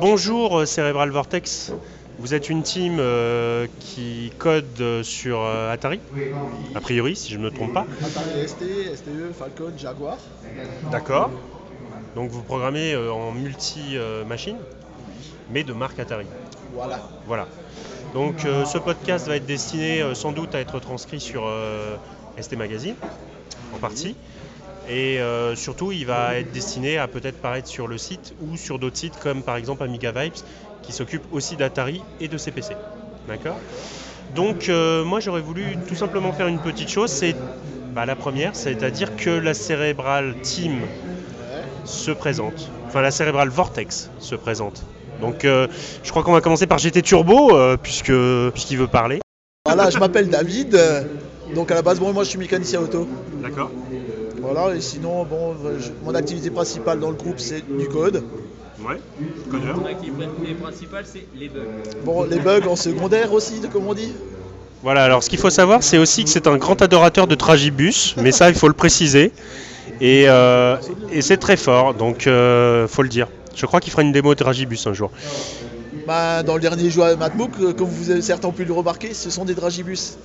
[0.00, 1.70] Bonjour euh, Cerebral Vortex,
[2.18, 6.00] vous êtes une team euh, qui code euh, sur euh, Atari,
[6.74, 7.86] a priori si je ne me trompe pas.
[8.00, 8.64] Atari ST,
[8.96, 10.16] STE, Falcon, Jaguar.
[10.90, 11.30] D'accord.
[12.14, 14.56] Donc vous programmez euh, en multi-machine,
[15.50, 16.24] mais de marque Atari.
[16.72, 16.98] Voilà.
[17.26, 17.46] Voilà.
[18.14, 21.42] Donc ce podcast va être destiné sans doute à être transcrit sur
[22.40, 22.94] ST Magazine,
[23.74, 24.16] en partie.
[24.88, 28.78] Et euh, surtout, il va être destiné à peut-être paraître sur le site ou sur
[28.78, 30.32] d'autres sites comme par exemple Amiga Vibes,
[30.82, 32.74] qui s'occupe aussi d'Atari et de CPC.
[33.28, 33.56] D'accord?
[34.34, 37.36] Donc euh, moi j'aurais voulu tout simplement faire une petite chose, c'est
[37.94, 40.80] bah, la première, c'est-à-dire que la Cerebral Team
[41.84, 42.70] se présente.
[42.88, 44.84] Enfin la Cerebral Vortex se présente.
[45.20, 45.68] Donc euh,
[46.02, 48.12] je crois qu'on va commencer par GT Turbo, puisque
[48.52, 49.20] puisqu'il veut parler.
[49.66, 50.76] Voilà, je m'appelle David.
[51.54, 53.06] Donc à la base, bon, moi je suis mécanicien auto.
[53.42, 53.70] D'accord
[54.52, 58.22] Voilà, et sinon, bon, je- mon activité principale dans le groupe c'est du code.
[58.84, 59.00] Ouais,
[59.50, 59.76] codeur.
[59.78, 61.60] Mon activité principale, c'est les bugs.
[62.04, 64.12] Bon, les bugs en secondaire aussi, comme on dit.
[64.82, 68.14] Voilà, alors ce qu'il faut savoir, c'est aussi que c'est un grand adorateur de Tragibus,
[68.16, 69.32] mais ça, il faut le préciser.
[70.00, 70.76] Et, euh,
[71.12, 73.28] et c'est très fort, donc euh, faut le dire.
[73.54, 75.10] Je crois qu'il fera une démo de Tragibus un jour.
[76.06, 78.72] Bah, dans le dernier jeu à Matmook, euh, comme vous avez certains ont pu le
[78.72, 80.18] remarquer, ce sont des dragibus.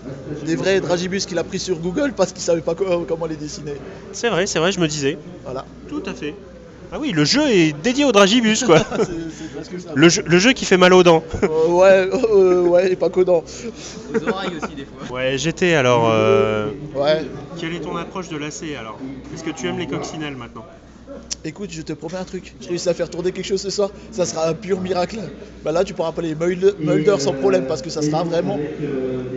[0.45, 3.35] Des vrais dragibus qu'il a pris sur Google parce qu'il savait pas co- comment les
[3.35, 3.75] dessiner.
[4.11, 5.17] C'est vrai, c'est vrai, je me disais.
[5.43, 5.65] Voilà.
[5.87, 6.33] Tout à fait.
[6.91, 8.79] Ah oui, le jeu est dédié au Dragibus, quoi.
[8.99, 9.89] C'est c'est presque ça.
[9.93, 11.21] le, jeu, le jeu qui fait mal aux dents.
[11.43, 13.43] Euh, ouais, euh, ouais, et pas codant.
[13.43, 15.13] Aux oreilles aussi, des fois.
[15.15, 16.09] Ouais, GT, alors...
[16.09, 17.25] euh, Ouais.
[17.59, 18.97] Quelle est ton approche de l'AC, alors?
[19.33, 20.65] Est-ce que tu aimes les coccinelles, maintenant?
[21.43, 22.55] Écoute, je te promets un truc.
[22.59, 23.91] Je réussis à faire tourner quelque chose ce soir.
[24.11, 25.19] Ça sera un pur miracle.
[25.63, 28.59] Bah là, tu pourras appeler Mulder, Mulder sans problème parce que ça sera vraiment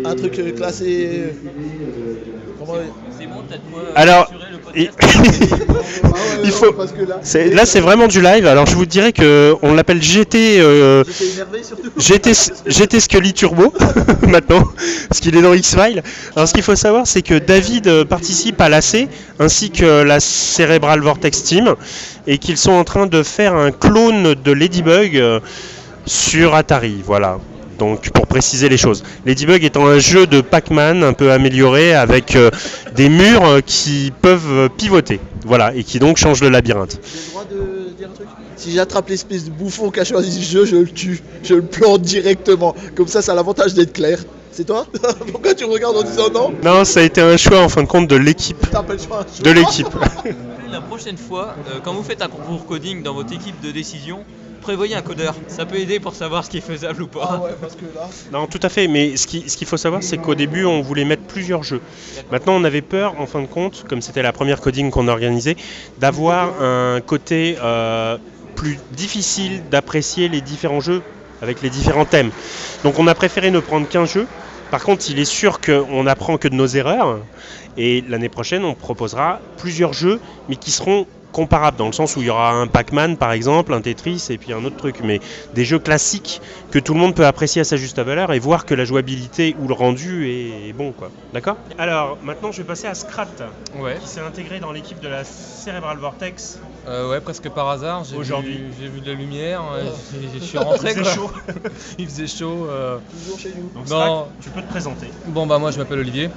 [0.04, 1.34] un truc euh, classé.
[2.58, 2.74] Comment
[3.18, 4.30] C'est bon, quoi euh, Alors,
[6.02, 6.08] Ah
[6.44, 6.72] Il faut-
[7.06, 8.46] là, C'est- Là, c'est vraiment du live.
[8.46, 10.58] Alors, je vous dirais que on l'appelle GT...
[10.60, 11.04] euh.
[11.98, 12.32] GT,
[12.66, 13.72] GT Scully Turbo
[14.28, 14.64] maintenant,
[15.08, 16.02] parce qu'il est dans X-File.
[16.34, 19.08] Alors ce qu'il faut savoir, c'est que David euh, participe à l'AC
[19.38, 21.74] ainsi que la Cerebral Vortex Team
[22.26, 25.40] et qu'ils sont en train de faire un clone de Ladybug euh,
[26.06, 27.02] sur Atari.
[27.04, 27.38] Voilà.
[27.80, 29.02] Donc pour préciser les choses.
[29.24, 32.50] Ladybug étant un jeu de Pac-Man un peu amélioré avec euh,
[32.94, 35.18] des murs euh, qui peuvent pivoter.
[35.46, 37.00] Voilà, et qui donc changent le labyrinthe.
[37.02, 38.28] J'ai le droit de dire un truc?
[38.56, 41.22] Si j'attrape l'espèce de bouffon qui a choisi ce jeu, je le tue.
[41.42, 42.74] Je le plante directement.
[42.94, 44.18] Comme ça, ça a l'avantage d'être clair.
[44.52, 44.86] C'est toi?
[45.32, 46.52] Pourquoi tu regardes en disant non?
[46.62, 48.70] Non, ça a été un choix en fin de compte de l'équipe.
[48.70, 49.88] T'appelles pas un De l'équipe.
[50.70, 54.18] La prochaine fois, euh, quand vous faites un concours coding dans votre équipe de décision,
[54.60, 55.34] prévoyez un codeur.
[55.48, 57.28] Ça peut aider pour savoir ce qui est faisable ou pas.
[57.32, 58.08] Ah ouais, parce que là.
[58.32, 61.22] Non, tout à fait, mais ce qu'il faut savoir, c'est qu'au début, on voulait mettre
[61.22, 61.80] plusieurs jeux.
[62.30, 65.56] Maintenant, on avait peur, en fin de compte, comme c'était la première coding qu'on organisait,
[65.98, 68.16] d'avoir un côté euh,
[68.54, 71.02] plus difficile d'apprécier les différents jeux
[71.42, 72.30] avec les différents thèmes.
[72.84, 74.26] Donc, on a préféré ne prendre qu'un jeu.
[74.70, 77.18] Par contre, il est sûr qu'on n'apprend que de nos erreurs.
[77.76, 82.20] Et l'année prochaine, on proposera plusieurs jeux, mais qui seront comparables, dans le sens où
[82.22, 85.00] il y aura un Pac-Man, par exemple, un Tetris, et puis un autre truc.
[85.04, 85.20] Mais
[85.54, 88.64] des jeux classiques que tout le monde peut apprécier à sa juste valeur et voir
[88.66, 91.10] que la jouabilité ou le rendu est bon quoi.
[91.32, 91.56] D'accord?
[91.78, 93.26] Alors maintenant je vais passer à Scrat
[93.78, 96.58] Ouais, qui s'est intégré dans l'équipe de la Cerebral Vortex.
[96.88, 98.04] euh, ouais, presque par hasard.
[98.04, 98.56] j'ai Aujourd'hui.
[98.56, 100.90] vu- J'ai vu de la lumière, euh, j'ai- je suis rentré.
[100.96, 101.30] Il faisait chaud.
[101.98, 102.66] Il faisait chaud.
[102.68, 102.98] euh.
[103.10, 103.70] Toujours chez nous.
[103.84, 105.06] Donc tu peux te présenter.
[105.26, 106.30] Bon, bah moi je m'appelle Olivier.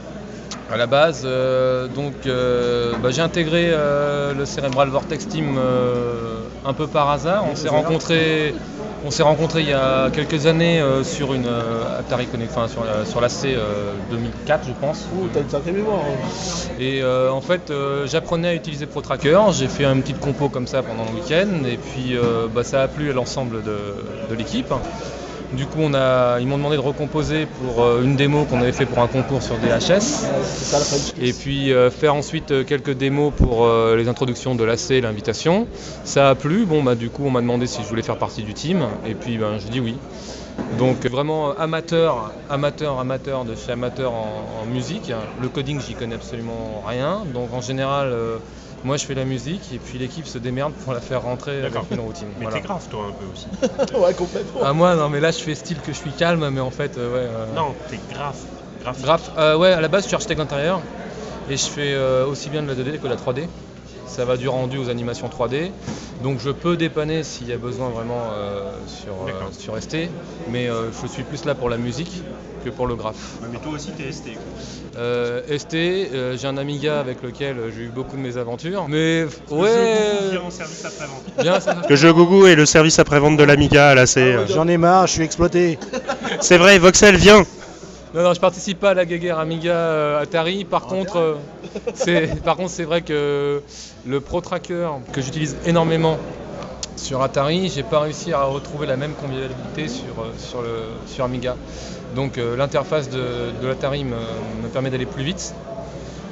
[0.69, 6.73] À la base, euh, donc euh, bah, j'ai intégré euh, le Cerebral Vortex Team un
[6.73, 7.45] peu par hasard.
[7.45, 8.55] On s'est rencontrés.
[9.05, 11.45] On s'est rencontrés il y a quelques années sur une
[11.99, 15.05] Atari Connect, enfin sur, la- sur euh, 2004 je pense.
[15.13, 15.99] Ouh, t'as une sacrée mémoire.
[15.99, 16.79] hein.
[16.79, 17.71] Et en fait,
[18.05, 19.41] j'apprenais à utiliser ProTracker.
[19.51, 21.65] J'ai fait une petite compo comme ça pendant le week-end.
[21.65, 22.15] Et puis,
[22.55, 23.95] bah, ça a plu à l'ensemble de,
[24.29, 24.73] de l'équipe.
[25.55, 28.99] Du coup, ils m'ont demandé de recomposer pour euh, une démo qu'on avait fait pour
[28.99, 30.25] un concours sur DHS.
[31.21, 35.67] Et puis euh, faire ensuite euh, quelques démos pour les introductions de l'AC et l'invitation.
[36.03, 36.65] Ça a plu.
[36.65, 38.87] Bon, bah, du coup, on m'a demandé si je voulais faire partie du team.
[39.05, 39.95] Et puis, ben, je dis oui.
[40.79, 45.11] Donc vraiment amateur, amateur, amateur de chez amateur en, musique.
[45.41, 47.23] Le coding, j'y connais absolument rien.
[47.31, 48.11] Donc en général,
[48.83, 51.73] moi je fais la musique et puis l'équipe se démerde pour la faire rentrer avec
[51.91, 52.27] une routine.
[52.37, 52.59] Mais Voilà.
[52.59, 53.47] t'es grave toi un peu aussi.
[53.97, 54.61] ouais, complètement.
[54.63, 56.97] Ah moi non mais là je fais style que je suis calme mais en fait
[56.97, 57.29] euh, ouais.
[57.31, 58.37] euh, Non, t'es grave.
[58.81, 59.01] Grave.
[59.01, 60.81] Graph, euh, ouais à la base je suis architecte d'intérieur
[61.49, 63.47] et je fais euh, aussi bien de la 2D que de la 3D.
[64.13, 65.71] Ça va du rendu aux animations 3D.
[66.21, 70.09] Donc je peux dépanner s'il y a besoin vraiment euh, sur, euh, sur ST,
[70.49, 72.21] mais euh, je suis plus là pour la musique
[72.63, 73.39] que pour le graphe.
[73.51, 74.29] Mais toi aussi, t'es ST.
[74.95, 79.25] Euh, ST, euh, j'ai un Amiga avec lequel j'ai eu beaucoup de mes aventures, mais
[79.49, 79.69] ouais,
[80.51, 81.23] service après-vente.
[81.41, 81.81] bien ça.
[81.89, 84.19] Le jeu Gougou et le service après-vente de l'Amiga à l'AC.
[84.47, 85.79] J'en ai marre, je suis exploité.
[86.39, 87.43] C'est vrai, Voxel, viens
[88.13, 90.65] Non, non, je participe pas à la guéguerre Amiga euh, Atari.
[90.65, 91.35] Par contre, euh,
[91.95, 93.61] c'est, par contre, c'est vrai que
[94.05, 96.19] le Pro Tracker que j'utilise énormément
[96.95, 101.25] sur Atari, j'ai pas réussi à retrouver la même convivialité sur, euh, sur, le, sur
[101.25, 101.55] Amiga.
[102.15, 104.11] Donc euh, l'interface de, de l'Atari me,
[104.61, 105.55] me permet d'aller plus vite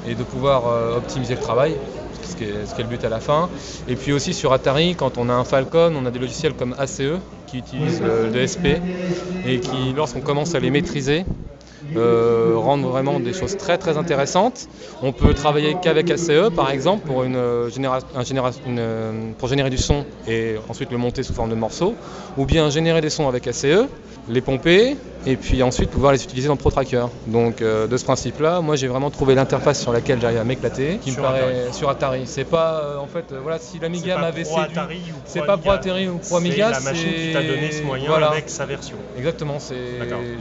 [0.06, 0.64] et de pouvoir
[0.96, 1.76] optimiser le travail,
[2.22, 3.48] ce qui, est, ce qui est le but à la fin.
[3.88, 6.74] Et puis aussi sur Atari, quand on a un Falcon, on a des logiciels comme
[6.78, 7.02] ACE
[7.48, 8.66] qui utilisent le, le DSP
[9.46, 11.24] et qui, lorsqu'on commence à les maîtriser,
[11.96, 14.68] euh, rendent vraiment des choses très très intéressantes.
[15.02, 19.12] On peut travailler qu'avec ACE par exemple pour, une, euh, généra- un généra- une, euh,
[19.38, 21.94] pour générer du son et ensuite le monter sous forme de morceaux,
[22.36, 23.86] ou bien générer des sons avec ACE,
[24.28, 24.96] les pomper
[25.26, 27.06] et puis ensuite pouvoir les utiliser dans ProTracker.
[27.26, 30.98] Donc euh, de ce principe-là, moi j'ai vraiment trouvé l'interface sur laquelle j'arrive à m'éclater,
[31.02, 32.22] qui Sur me paraît sur Atari.
[32.26, 35.02] C'est pas euh, en fait euh, voilà si l'Amiga m'avait séduit.
[35.24, 38.28] C'est pas Pro Atari ou Pro Amiga, la machine qui t'a donné ce moyen voilà.
[38.30, 38.96] avec sa version.
[39.16, 39.74] Exactement, c'est...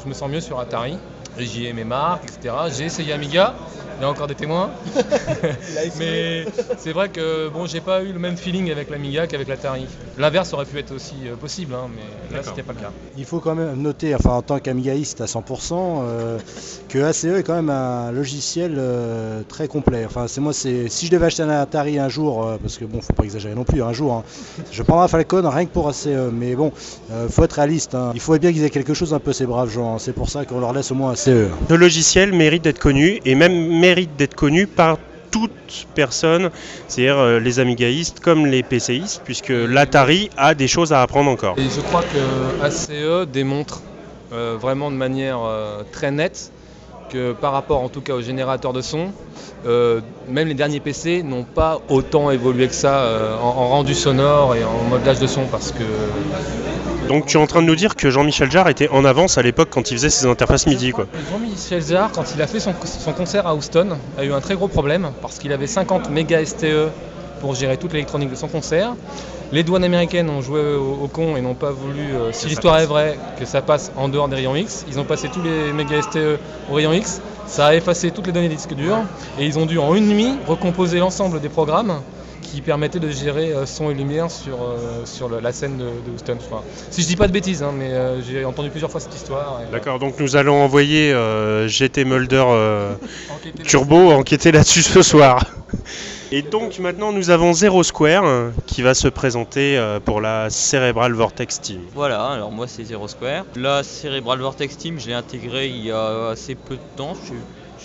[0.04, 0.98] Je me sens mieux sur Atari.
[1.42, 2.54] Ai mes marques, etc.
[2.78, 3.56] J'ai essayé Amiga,
[4.02, 4.72] il y a encore des témoins.
[6.00, 6.46] Mais
[6.78, 9.86] c'est vrai que bon, j'ai pas eu le même feeling avec l'Amiga qu'avec l'Atari.
[10.18, 12.92] L'inverse aurait pu être aussi euh, possible, hein, mais là c'était pas le cas.
[13.18, 16.38] Il faut quand même noter, enfin en tant qu'amigaïste à 100%, euh,
[16.90, 20.04] que ACE est quand même un logiciel euh, très complet.
[20.06, 22.86] Enfin c'est moi, c'est si je devais acheter un Atari un jour, euh, parce que
[22.86, 24.24] bon, faut pas exagérer non plus, un jour, hein,
[24.72, 26.08] je prendrais un Falcon rien que pour ACE.
[26.34, 26.72] Mais bon,
[27.12, 27.94] euh, faut être réaliste.
[27.96, 28.12] hein.
[28.16, 29.96] Il faudrait bien qu'ils aient quelque chose un peu ces braves gens.
[29.96, 29.98] hein.
[30.00, 31.28] C'est pour ça qu'on leur laisse au moins ACE.
[31.70, 34.98] Le logiciel mérite d'être connu et même mérite d'être connu par
[35.32, 36.50] toute personne,
[36.88, 41.58] c'est-à-dire euh, les amigaïstes comme les PCistes, puisque l'Atari a des choses à apprendre encore.
[41.58, 43.82] Et je crois que ACE démontre
[44.34, 46.52] euh, vraiment de manière euh, très nette
[47.12, 49.12] que par rapport en tout cas aux générateurs de son,
[49.68, 53.94] euh, même les derniers PC n'ont pas autant évolué que ça euh, en, en rendu
[53.94, 55.84] sonore et en modelage de son parce que
[57.08, 59.42] Donc tu es en train de nous dire que Jean-Michel Jarre était en avance à
[59.42, 61.06] l'époque quand il faisait ses interfaces MIDI, quoi.
[61.32, 64.56] Jean-Michel Jarre, quand il a fait son, son concert à Houston, a eu un très
[64.56, 66.90] gros problème parce qu'il avait 50 mégas STE
[67.42, 68.94] pour gérer toute l'électronique de son concert.
[69.54, 72.80] Les douanes américaines ont joué au, au con et n'ont pas voulu, euh, si l'histoire
[72.80, 74.86] est vraie, que ça passe en dehors des rayons X.
[74.88, 76.40] Ils ont passé tous les mégas STE
[76.70, 77.22] au rayon X.
[77.48, 79.00] Ça a effacé toutes les données des disques durs
[79.38, 82.02] et ils ont dû en une nuit recomposer l'ensemble des programmes
[82.42, 85.84] qui permettaient de gérer euh, son et lumière sur, euh, sur le- la scène de,
[85.86, 86.38] de Houston.
[86.40, 86.64] je crois.
[86.90, 89.60] Si je dis pas de bêtises, hein, mais euh, j'ai entendu plusieurs fois cette histoire.
[89.62, 91.14] euh, D'accord, donc nous allons envoyer
[91.68, 92.44] GT Mulder.
[93.66, 95.40] Turbo enquêter là-dessus ce soir.
[96.34, 100.50] Et donc maintenant nous avons Zero Square euh, qui va se présenter euh, pour la
[100.50, 101.82] Cerebral Vortex Team.
[101.94, 103.44] Voilà, alors moi c'est Zero Square.
[103.56, 107.14] La Cerebral Vortex Team, je l'ai intégré il y a assez peu de temps.
[107.26, 107.34] Je,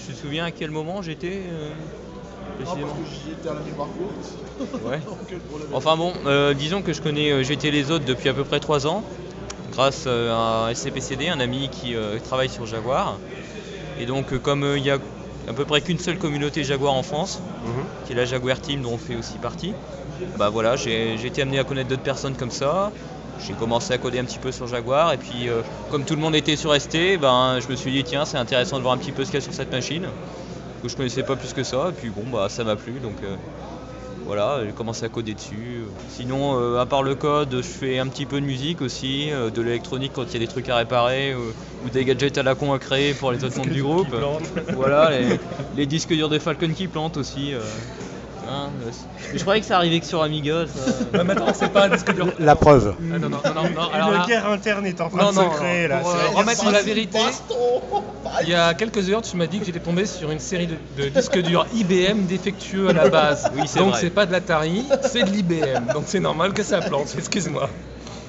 [0.00, 2.92] je me souviens à quel moment j'étais euh, Ah, parce précisément.
[2.94, 4.82] que j'y étais à la mémoire courte.
[4.84, 5.00] Ouais.
[5.72, 8.86] Enfin bon, euh, disons que je connais GT les autres depuis à peu près 3
[8.86, 9.02] ans,
[9.72, 13.18] grâce à un SCPCD, un ami qui euh, travaille sur Jaguar.
[13.98, 14.98] Et donc comme euh, il y a
[15.48, 17.40] à peu près qu'une seule communauté Jaguar en France,
[18.06, 19.74] qui est la Jaguar Team dont on fait aussi partie,
[20.38, 22.92] bah voilà, j'ai j'ai été amené à connaître d'autres personnes comme ça.
[23.46, 25.60] J'ai commencé à coder un petit peu sur Jaguar et puis euh,
[25.90, 28.78] comme tout le monde était sur ST, ben, je me suis dit tiens c'est intéressant
[28.78, 30.06] de voir un petit peu ce qu'il y a sur cette machine.
[30.82, 33.16] Que je connaissais pas plus que ça et puis bon bah ça m'a plu donc
[33.22, 33.36] euh,
[34.26, 35.84] voilà, j'ai commencé à coder dessus.
[36.08, 39.50] Sinon, euh, à part le code, je fais un petit peu de musique aussi, euh,
[39.50, 41.52] de l'électronique quand il y a des trucs à réparer euh,
[41.84, 44.14] ou des gadgets à la con à créer pour les autres membres du groupe.
[44.74, 45.38] Voilà, les,
[45.76, 47.52] les disques durs de Falcon qui plantent aussi.
[48.48, 50.66] Hein, mais je croyais que ça arrivait que sur Amiga.
[50.66, 51.20] ça.
[51.20, 52.32] Attends, c'est pas un disque dur.
[52.38, 52.94] La preuve.
[52.98, 55.62] Ah, non, non, non, non, non, alors là, guerre interne est en non, non, pour,
[55.62, 57.18] euh, remettre la vérité,
[58.42, 60.76] il y a quelques heures, tu m'as dit que j'étais tombé sur une série de,
[60.96, 63.50] de disques durs IBM défectueux à la base.
[63.54, 64.00] Oui, c'est Donc vrai.
[64.00, 65.92] c'est pas de l'Atari, c'est de l'IBM.
[65.92, 67.68] Donc c'est normal que ça plante, excuse-moi.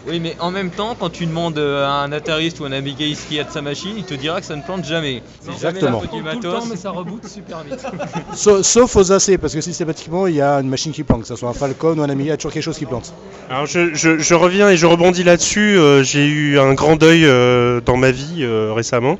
[0.07, 3.27] Oui, mais en même temps, quand tu demandes euh, à un Atariste ou un Amigaiste
[3.27, 5.21] qui a de sa machine, il te dira que ça ne plante jamais.
[5.41, 5.99] C'est jamais Exactement.
[5.99, 6.69] Tout du le temps, matos.
[6.69, 7.85] mais ça reboot super vite.
[8.33, 11.27] Sauf, sauf aux AC, parce que systématiquement il y a une machine qui plante, que
[11.27, 13.13] ce soit un Falcon ou un Amiga, il y a toujours quelque chose qui plante.
[13.49, 15.77] Alors je, je- je reviens et je rebondis là-dessus.
[15.77, 19.17] euh, J'ai eu un grand deuil euh, dans ma vie euh, récemment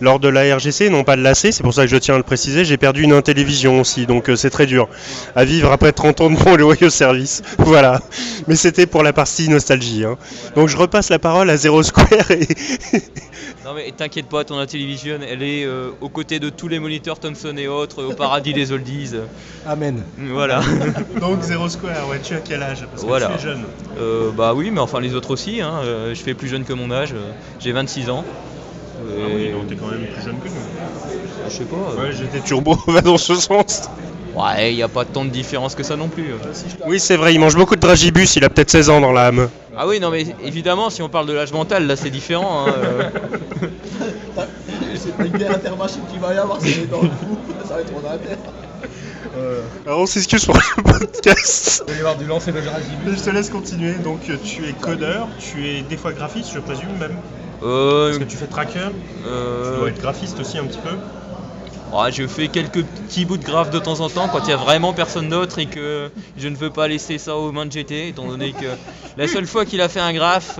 [0.00, 2.18] lors de la RGC, non pas de l'AC, c'est pour ça que je tiens à
[2.18, 2.64] le préciser.
[2.66, 4.88] J'ai perdu une télévision aussi, donc euh, c'est très dur
[5.34, 7.42] à vivre après 30 ans de mon loyaux service.
[7.58, 8.00] Voilà.
[8.48, 10.04] Mais c'était pour la partie nostalgie.
[10.04, 10.16] hein.
[10.54, 12.46] Donc je repasse la parole à Zero Square et
[13.64, 17.18] Non mais t'inquiète pas, ton Intellivision, elle est euh, aux côtés de tous les moniteurs
[17.18, 19.12] Thomson et autres, au paradis des oldies.
[19.66, 20.02] Amen.
[20.18, 20.60] Voilà.
[21.20, 22.86] donc Zero Square, ouais, tu as quel âge?
[22.90, 23.28] Parce que Voilà.
[23.28, 23.64] tu es jeune.
[23.98, 25.60] Euh, bah oui, mais enfin les autres aussi.
[25.60, 27.14] hein, euh, je fais plus jeune que mon âge.
[27.58, 28.24] J'ai 26 ans.
[28.98, 29.02] Ah
[29.34, 30.54] oui, Et- donc t'es quand même plus jeune que nous.
[31.48, 31.76] je sais pas.
[31.76, 33.82] euh, Ouais, j'étais turbo, va dans ce sens.
[34.36, 36.32] Ouais, il n'y a pas tant de différence que ça non plus.
[36.32, 36.36] euh.
[36.86, 39.48] Oui, c'est vrai, il mange beaucoup de dragibus, il a peut-être 16 ans dans l'âme.
[39.76, 42.66] Ah oui, non mais évidemment, si on parle de l'âge mental, là c'est différent.
[42.68, 43.10] hein, euh.
[44.94, 47.38] C'est une bière intermachine qu'il va y avoir, c'est dans le fou.
[47.66, 48.36] Ça va être trop inter.
[49.86, 51.84] Alors on s'excuse pour le podcast.
[51.86, 53.18] Il va y avoir du lancer de dragibus.
[53.18, 53.94] Je te laisse continuer.
[53.94, 57.16] Donc euh, tu es codeur, tu es des fois graphiste, je présume même.
[57.62, 58.78] Euh, Parce que tu fais tracker,
[59.26, 60.90] euh, tu dois être graphiste aussi un petit peu.
[62.10, 64.56] Je fais quelques petits bouts de graphe de temps en temps quand il y a
[64.56, 68.08] vraiment personne d'autre et que je ne veux pas laisser ça aux mains de GT,
[68.08, 68.66] étant donné que
[69.16, 70.58] la seule fois qu'il a fait un graphe,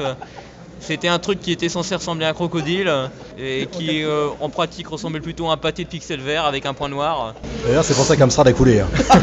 [0.80, 2.92] c'était un truc qui était censé ressembler à un crocodile
[3.38, 6.74] et qui euh, en pratique ressemblait plutôt à un pâté de pixels verts avec un
[6.74, 7.34] point noir.
[7.66, 8.80] D'ailleurs, c'est pour ça qu'Amstrad a coulé.
[8.80, 8.88] hein.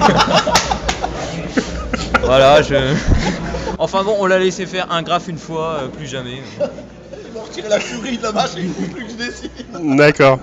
[2.21, 2.75] Voilà, je.
[3.79, 6.37] Enfin bon, on l'a laissé faire un graphe une fois, euh, plus jamais.
[7.25, 9.97] Ils vont retirer la souris de la machine, il faut plus que je décide.
[9.97, 10.39] D'accord.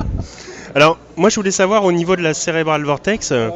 [0.74, 3.50] Alors, moi je voulais savoir au niveau de la Cerebral Vortex, euh,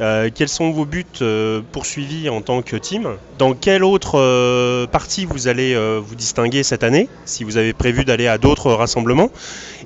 [0.00, 3.08] euh, quels sont vos buts euh, poursuivis en tant que team?
[3.38, 8.04] Dans quelle autre euh, partie vous allez vous distinguer cette année Si vous avez prévu
[8.06, 9.30] d'aller à d'autres rassemblements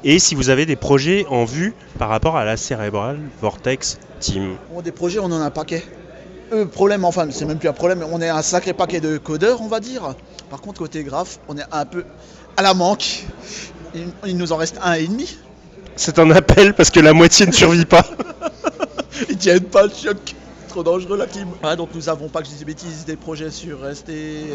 [0.05, 4.57] Et si vous avez des projets en vue par rapport à la Cerebral Vortex Team?
[4.73, 5.83] Bon, des projets, on en a un paquet.
[6.53, 9.61] Euh, problème, enfin, c'est même plus un problème, on est un sacré paquet de codeurs,
[9.63, 10.15] on va dire.
[10.49, 12.05] Par contre, côté graphe, on est un peu
[12.57, 13.25] à la manque.
[13.95, 15.37] Il, il nous en reste un et demi.
[15.99, 18.05] C'est un appel parce que la moitié ne survit pas.
[19.29, 20.17] Ils tiennent pas le choc.
[20.69, 21.49] Trop dangereux la team.
[21.65, 24.11] Ouais, donc nous avons pas que je dis des bêtises, des projets sur ST,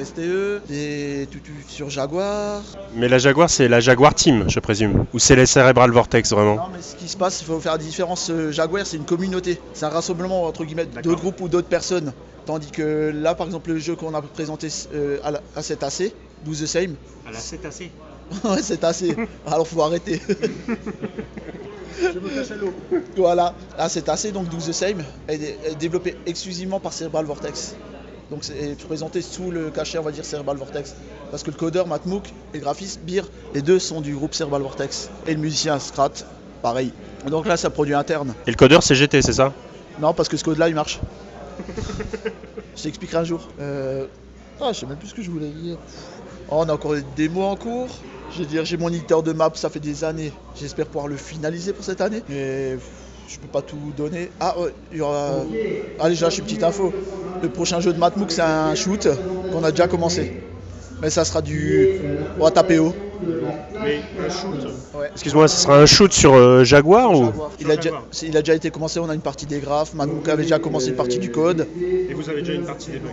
[0.06, 2.62] STE, des tutus sur Jaguar.
[2.96, 5.06] Mais la Jaguar, c'est la Jaguar Team, je présume.
[5.14, 7.74] Ou c'est les Cerebral Vortex vraiment Non mais ce qui se passe, il faut faire
[7.74, 8.30] la différence.
[8.30, 12.14] euh, Jaguar c'est une communauté, c'est un rassemblement entre guillemets d'autres groupes ou d'autres personnes.
[12.46, 15.82] Tandis que là par exemple le jeu qu'on a présenté euh, à, la- à cet
[15.84, 16.14] AC,
[16.46, 16.96] 12 the Same,
[17.28, 17.90] À la CTAC.
[18.44, 19.16] ouais c'est assez.
[19.46, 20.22] Alors faut arrêter.
[20.28, 22.74] Je me cache à l'eau.
[23.18, 27.26] Voilà, là c'est assez donc 12 the Same est, dé- est développé exclusivement par Cerebral
[27.26, 27.76] Vortex.
[28.32, 30.96] Donc c'est présenté sous le cachet on va dire Cerebral Vortex.
[31.30, 33.22] Parce que le codeur Matmook et le graphiste Beer,
[33.54, 35.10] les deux sont du groupe Cerebral Vortex.
[35.28, 36.12] Et le musicien Strat,
[36.62, 36.92] pareil.
[37.28, 38.34] Donc là c'est un produit interne.
[38.48, 39.54] Et le codeur, c'est GT, c'est ça?
[40.00, 41.00] Non, parce que ce code-là, il marche.
[42.76, 43.48] je t'expliquerai un jour.
[43.60, 44.08] Euh...
[44.60, 45.78] Ah, je sais même plus ce que je voulais dire.
[46.50, 47.90] Oh, on a encore des démos en cours.
[48.34, 50.32] Je veux dire, j'ai mon éditeur de map, ça fait des années.
[50.56, 52.24] J'espère pouvoir le finaliser pour cette année.
[52.30, 52.78] Mais
[53.28, 54.30] je peux pas tout donner.
[54.40, 55.42] Ah, ouais, il y aura.
[56.00, 56.92] Allez, je lâche une petite info.
[57.44, 59.08] Le prochain jeu de Matmook, c'est un shoot
[59.52, 60.42] qu'on a déjà commencé.
[61.02, 62.00] Mais ça sera du.
[62.40, 62.96] On va taper haut.
[63.84, 64.68] Mais un shoot.
[64.96, 65.10] Ouais.
[65.12, 67.32] Excuse-moi, ce sera un shoot sur euh, Jaguar ou?
[67.60, 67.92] Il a, déjà,
[68.24, 69.94] il a déjà été commencé, on a une partie des graphes.
[69.94, 71.68] Matmook avait déjà commencé une partie du code.
[72.10, 73.10] Et vous avez déjà une partie des bugs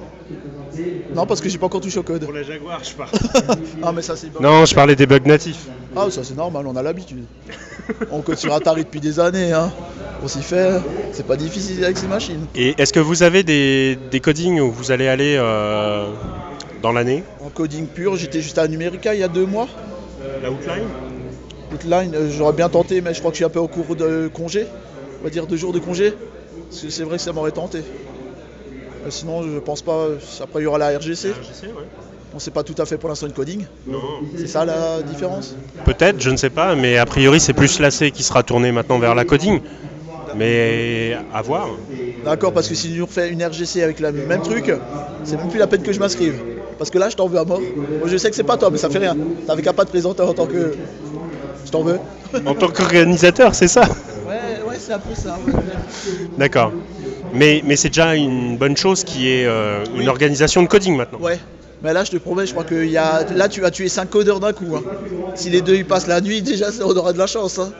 [1.15, 2.27] Non, parce que j'ai pas encore touché au code.
[2.33, 3.11] la Jaguar, je parle.
[3.83, 4.29] Ah, mais ça, c'est.
[4.41, 5.67] Non, je parlais des bugs natifs.
[5.97, 7.25] Ah, ça c'est normal, on a l'habitude.
[8.13, 9.73] On code sur Atari depuis des années, hein.
[10.23, 10.81] On s'y fait,
[11.13, 12.47] c'est pas difficile avec ces machines.
[12.55, 16.13] Et est-ce que vous avez des, des codings où vous allez aller euh,
[16.83, 17.25] dans l'année?
[17.45, 19.67] En coding pur, j'étais juste à Numérica il y a deux mois.
[20.43, 20.87] La outline
[21.73, 23.97] Outline, euh, j'aurais bien tenté, mais je crois que je suis un peu au cours
[23.97, 24.67] de congé.
[25.21, 26.13] On va dire deux jours de congé.
[26.69, 27.81] Parce que c'est vrai que ça m'aurait tenté.
[29.07, 30.09] Euh, sinon, je pense pas.
[30.43, 31.29] Après, il y aura la RGC.
[31.29, 31.35] Ouais.
[32.35, 33.65] On sait pas tout à fait pour l'instant une coding.
[34.37, 38.13] C'est ça la différence Peut-être, je ne sais pas, mais a priori c'est plus l'AC
[38.13, 39.61] qui sera tourné maintenant vers la coding.
[40.37, 41.71] Mais à voir.
[42.25, 44.73] D'accord, parce que si nous refait une RGC avec le même truc,
[45.25, 46.41] c'est même plus la peine que je m'inscrive.
[46.79, 47.61] Parce que là, je t'en veux à mort.
[47.61, 49.17] Moi, je sais que c'est pas toi, mais ça fait rien.
[49.47, 50.75] T'avais qu'à pas te présenter en tant que.
[51.67, 51.99] Je t'en veux.
[52.47, 53.83] En tant qu'organisateur, c'est ça
[54.27, 55.37] Ouais, ouais, c'est un peu ça.
[56.39, 56.73] D'accord.
[57.33, 60.09] Mais, mais c'est déjà une bonne chose qui est euh, une Oui.
[60.09, 61.19] organisation de coding maintenant.
[61.21, 61.39] Ouais.
[61.83, 63.25] Mais là, je te promets, je crois que y a...
[63.35, 64.77] là, tu vas tuer 5 codeurs d'un coup.
[64.77, 64.83] hein.
[65.35, 67.59] Si les deux ils passent la nuit, déjà, on aura de la chance.
[67.59, 67.73] hein.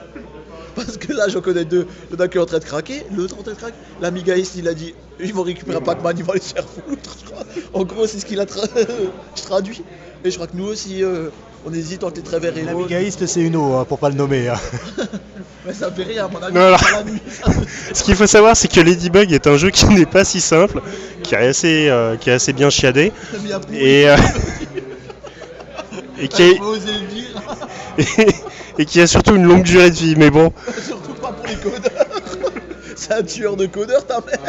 [0.75, 1.85] Parce que là, j'en connais deux.
[2.09, 3.75] Le d'un qui est en train de craquer, l'autre en train de craquer.
[4.01, 7.17] L'amigaïste, il a dit ils vont récupérer un Pac-Man, ils vont les faire foutre.
[7.21, 7.43] je crois.
[7.73, 8.67] En gros, c'est ce qu'il a tra-
[9.35, 9.83] je traduis.
[10.23, 11.29] Et je crois que nous aussi, euh,
[11.65, 12.73] on hésite entre les très verts et l'autre.
[12.73, 14.47] L'amigaïste, c'est Uno, hein, pour pas le nommer.
[14.49, 14.55] hein.
[15.65, 17.21] Mais ça fait à mon pas la nuit.
[17.93, 20.81] Ce qu'il faut savoir, c'est que Ladybug est un jeu qui n'est pas si simple,
[21.21, 23.11] qui est assez, euh, qui est assez bien chiadé,
[23.71, 24.17] et, euh,
[26.19, 26.59] et, qui est-
[28.79, 30.15] et a surtout une longue durée de vie.
[30.17, 30.51] Mais bon,
[30.83, 32.05] Surtout pas pour les codeurs.
[32.95, 34.39] C'est un tueur de codeurs, ta mère.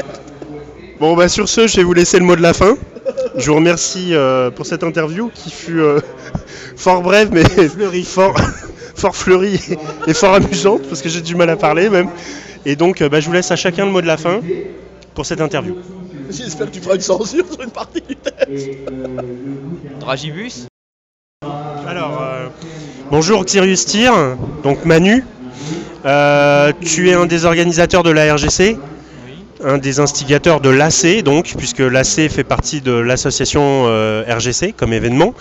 [0.99, 2.76] bon bah sur ce, je vais vous laisser le mot de la fin.
[3.37, 5.81] je vous remercie euh, pour cette interview qui fut
[6.76, 7.45] fort brève mais
[8.02, 8.35] fort,
[8.95, 9.61] fort fleurie
[10.07, 12.09] et fort amusante parce que j'ai du mal à parler même.
[12.64, 14.41] Et donc euh, bah, je vous laisse à chacun le mot de la fin
[15.14, 15.76] pour cette interview.
[16.31, 18.79] J'espère que tu feras une censure sur une partie du test.
[20.00, 20.67] Dragibus
[21.87, 22.47] Alors, euh,
[23.11, 24.12] bonjour Xirius Tyr,
[24.62, 25.25] donc Manu.
[26.05, 28.76] Euh, tu es un des organisateurs de la RGC,
[29.26, 29.35] Oui.
[29.64, 34.93] un des instigateurs de l'AC, donc, puisque l'AC fait partie de l'association euh, RGC comme
[34.93, 35.35] événement.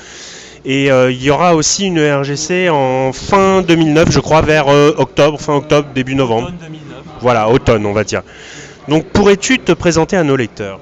[0.64, 4.94] Et euh, il y aura aussi une RGC en fin 2009, je crois, vers euh,
[4.98, 6.48] octobre, fin octobre, début novembre.
[6.48, 6.98] Automne 2009.
[7.22, 8.22] Voilà, automne, on va dire.
[8.88, 10.80] Donc, pourrais-tu te présenter à nos lecteurs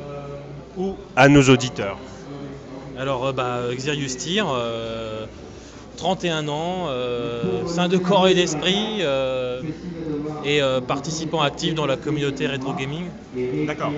[0.78, 1.98] ou à nos auditeurs?
[2.98, 5.26] Alors, euh, bah, Xerius Tyr, euh,
[6.00, 9.62] 31 ans, euh, saint de corps et d'esprit, euh,
[10.46, 13.04] et euh, participant actif dans la communauté rétro gaming.
[13.68, 13.92] D'accord.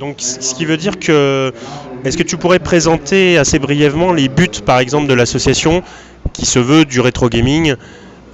[0.00, 1.52] Donc, ce qui veut dire que,
[2.06, 5.82] est-ce que tu pourrais présenter assez brièvement les buts, par exemple, de l'association
[6.32, 7.74] qui se veut du rétro gaming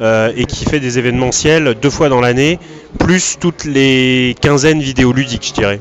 [0.01, 2.61] euh, et qui fait des événementiels deux fois dans l'année,
[3.01, 5.81] plus toutes les quinzaines vidéoludiques, je dirais?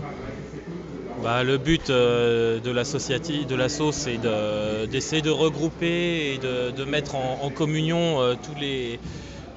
[1.24, 6.84] Bah, le but euh, de l'associative, de l'asso, c'est de- d'essayer de, regrouper et de,
[6.86, 9.00] mettre en, communion euh, tous les,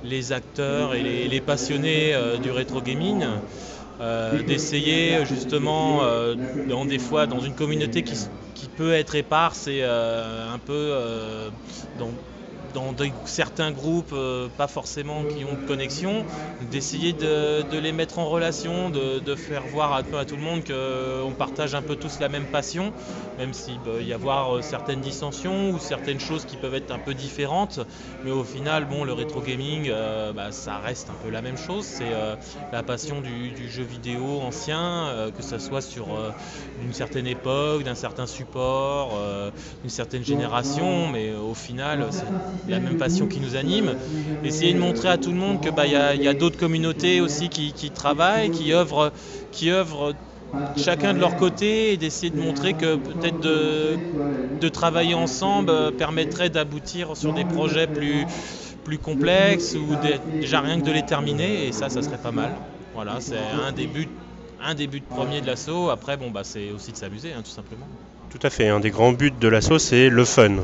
[0.05, 3.25] les acteurs et les, passionnés du rétro gaming.
[4.01, 6.37] Euh, d'essayer justement euh,
[6.69, 8.15] dans des fois dans une communauté qui,
[8.55, 11.51] qui peut être éparse et euh, un peu euh,
[11.99, 12.11] dans,
[12.75, 12.95] dans
[13.25, 16.25] certains groupes euh, pas forcément qui ont de connexion,
[16.71, 20.63] d'essayer de, les mettre en relation, de, faire voir un peu à tout le monde
[20.65, 22.93] qu'on partage un peu tous la même passion,
[23.39, 26.99] même s'il peut y avoir euh, certaines dissensions ou certaines choses qui peuvent être un
[26.99, 27.81] peu différentes,
[28.25, 31.59] mais au final, bon, le rétro gaming, euh, bah, ça reste un peu la même
[31.59, 32.11] chose, c'est
[32.73, 36.09] la passion du, jeu vidéo ancien, que ce soit sur
[36.83, 39.51] une certaine époque, d'un certain support, euh,
[39.85, 42.09] une certaine génération, mais au final,
[42.67, 43.95] la même passion qui nous anime.
[44.45, 47.21] Essayer de montrer à tout le monde que bah, y a, y a d'autres communautés
[47.21, 49.13] aussi qui, qui travaillent, qui œuvrent,
[49.53, 50.15] qui œuvrent
[50.77, 53.97] chacun de leur côté et d'essayer de montrer que peut-être de,
[54.61, 58.27] de travailler ensemble euh, permettrait d'aboutir sur des projets plus,
[58.85, 59.97] plus complexes ou
[60.41, 62.51] déjà rien que de les terminer et ça, ça serait pas mal.
[62.95, 63.37] Voilà, c'est
[63.67, 64.09] un des buts,
[64.61, 65.91] un des buts premiers de l'assaut.
[65.91, 67.87] Après, bon, bah, c'est aussi de s'amuser, hein, tout simplement.
[68.31, 68.69] Tout à fait.
[68.69, 70.57] Un des grands buts de l'asso, c'est le fun.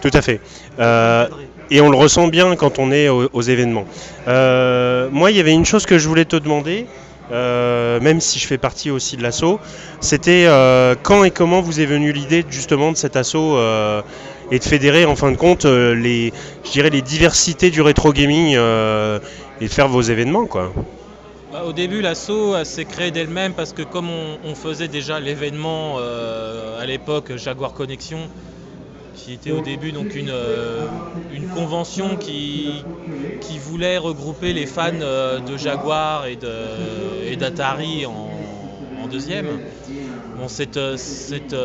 [0.00, 0.40] Tout à fait.
[0.78, 1.26] Euh,
[1.70, 3.84] et on le ressent bien quand on est au- aux, événements.
[4.28, 6.86] Euh, moi, il y avait une chose que je voulais te demander,
[7.30, 9.60] euh, même si je fais partie aussi de l'asso,
[10.00, 10.46] c'était
[11.02, 14.02] quand et comment vous est venue l'idée justement de cet asso euh,
[14.50, 16.32] et de fédérer en fin de compte les,
[17.02, 18.56] diversités du rétro gaming
[19.60, 20.72] et faire vos événements quoi?
[21.52, 25.98] Bah, au début, l'assaut s'est créée d'elle-même parce que comme on, on faisait déjà l'événement
[25.98, 28.28] à l'époque Jaguar Connexion,
[29.24, 30.86] qui était au début donc une, euh,
[31.34, 32.84] une convention qui,
[33.40, 38.28] qui voulait regrouper les fans euh, de Jaguar et de- et d'Atari en,
[39.10, 39.46] deuxième.
[40.38, 41.56] Bon, cette euh, cette,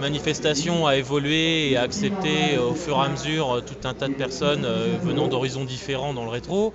[0.00, 4.14] manifestation a évolué et a accepté au fur et à mesure tout un tas de
[4.14, 4.64] personnes
[5.02, 6.72] venant d'horizons différents dans le rétro.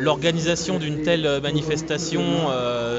[0.00, 2.22] L'organisation d'une telle manifestation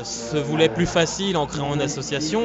[0.04, 2.43] se voulait plus facile en créant une association.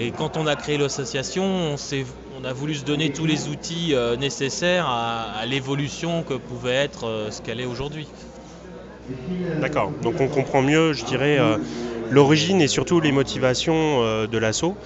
[0.00, 4.14] Et quand on a créé l'association, on, a voulu se donner tous les outils euh,
[4.14, 8.06] nécessaires à, l'évolution que pouvait être euh, ce qu'elle est aujourd'hui.
[9.60, 9.90] D'accord.
[10.04, 11.56] Donc on comprend mieux, je dirais, euh,
[12.12, 14.76] l'origine et surtout les motivations de l'assaut.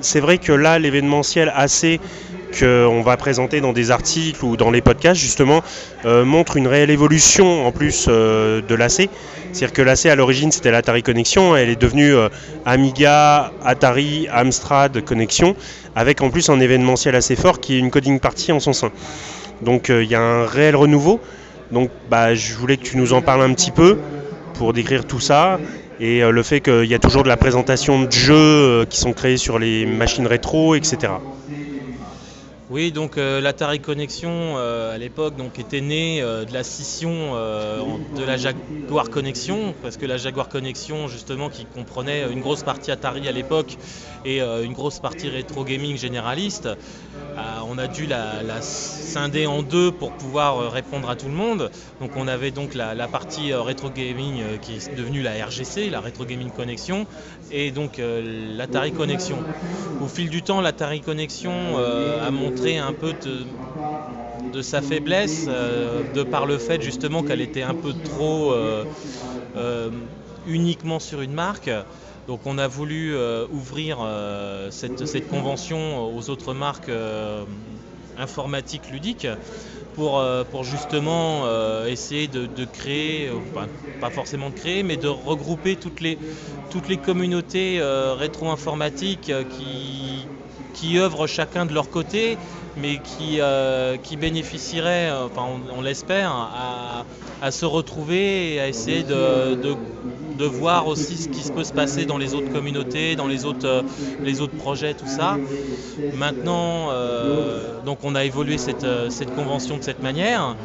[0.00, 2.00] C'est vrai que là, l'événementiel AC
[2.58, 5.62] qu'on va présenter dans des articles ou dans les podcasts, justement,
[6.04, 9.08] euh, montre une réelle évolution en plus euh, de l'AC.
[9.52, 11.56] C'est-à-dire que l'AC, à l'origine, c'était l'Atari Connexion.
[11.56, 12.28] Elle est devenue euh,
[12.64, 15.56] Amiga, Atari, Amstrad Connexion,
[15.94, 18.90] avec en plus un événementiel assez fort qui est une coding party en son sein.
[19.62, 21.20] Donc il y a un réel renouveau.
[21.72, 23.98] Donc bah, je voulais que tu nous en parles un petit peu
[24.54, 25.58] pour décrire tout ça
[25.98, 29.38] et le fait qu'il y a toujours de la présentation de jeux qui sont créés
[29.38, 31.08] sur les machines rétro, etc.
[32.68, 37.34] Oui, donc euh, l'Atari Connexion euh, à l'époque donc était né euh, de la scission
[38.16, 42.90] de la Jaguar Connexion, parce que la Jaguar Connexion justement qui comprenait une grosse partie
[42.90, 43.78] Atari à l'époque
[44.24, 46.68] et une grosse partie rétro gaming généraliste,
[47.68, 51.70] on a dû la, scinder en deux pour pouvoir euh, répondre à tout le monde.
[52.00, 55.90] Donc on avait donc la, partie euh, rétro gaming euh, qui est devenue la RGC,
[55.90, 57.06] la Retro Gaming Connexion,
[57.50, 59.38] et donc euh, l'Atari Connexion.
[60.02, 63.14] Au fil du temps, l'Atari Connexion euh, a montré un peu
[64.52, 68.84] de, sa faiblesse, euh, de par le fait justement qu'elle était un peu trop euh,
[69.56, 69.90] euh,
[70.46, 71.70] uniquement sur une marque.
[72.26, 77.44] Donc on a voulu euh, ouvrir euh, cette, convention aux autres marques euh,
[78.18, 79.28] informatiques ludiques
[79.94, 80.22] pour,
[80.62, 81.46] justement
[81.86, 83.30] essayer de, créer,
[83.98, 86.18] pas forcément de créer, mais de regrouper toutes les,
[86.98, 89.32] communautés rétro-informatiques
[90.74, 92.36] qui, œuvrent chacun de leur côté,
[92.76, 93.40] mais qui,
[94.16, 95.10] bénéficieraient,
[95.74, 96.30] on, l'espère,
[97.40, 99.76] à, se retrouver et à essayer de,
[100.36, 103.66] de voir aussi ce qui peut se passer dans les autres communautés, dans les autres,
[103.66, 103.82] euh,
[104.22, 105.36] les autres projets, tout ça.
[106.14, 110.56] Maintenant, euh, donc on a évolué cette, euh, cette convention de cette manière.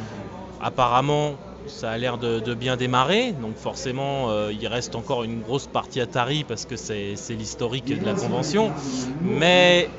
[0.62, 1.36] Apparemment,
[1.67, 6.43] ça a l'air de, bien démarrer, donc forcément il reste encore une grosse partie Atari
[6.43, 8.71] parce que c'est l'historique de la convention,
[9.21, 9.89] mais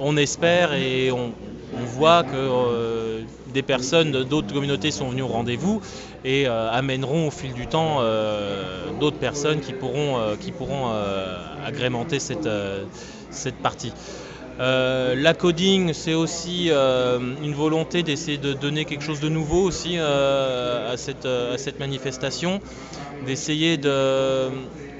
[0.00, 1.32] on espère et on,
[1.96, 5.80] voit que des personnes d'autres communautés sont venues au rendez-vous
[6.26, 10.92] et euh, amèneront au fil du temps euh, d'autres personnes qui pourront, euh, qui pourront
[11.64, 12.48] agrémenter cette,
[13.30, 13.92] cette partie.
[14.58, 20.96] La coding, c'est aussi une volonté d'essayer de donner quelque chose de nouveau aussi à,
[20.96, 22.60] cette, à cette manifestation,
[23.26, 24.48] d'essayer de,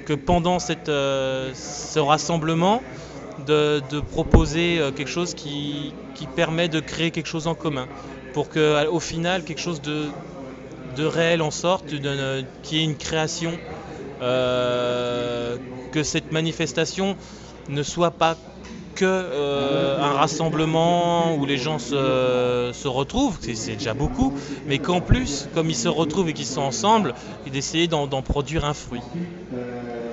[0.05, 2.81] que pendant cette, ce rassemblement,
[3.45, 7.87] de, de proposer quelque chose qui, qui permet de créer quelque chose en commun,
[8.33, 10.05] pour qu'au final, quelque chose de,
[10.97, 12.05] de réel en sorte, qu'il
[12.77, 13.59] y ait une création,
[14.21, 15.57] euh,
[15.91, 17.17] que cette manifestation
[17.67, 18.37] ne soit pas
[18.95, 24.33] que euh, un rassemblement où les gens se, se retrouvent, c'est- déjà beaucoup,
[24.67, 27.13] mais qu'en plus, comme ils se retrouvent et qu'ils sont ensemble,
[27.45, 29.05] d'essayer d'en produire un fruit.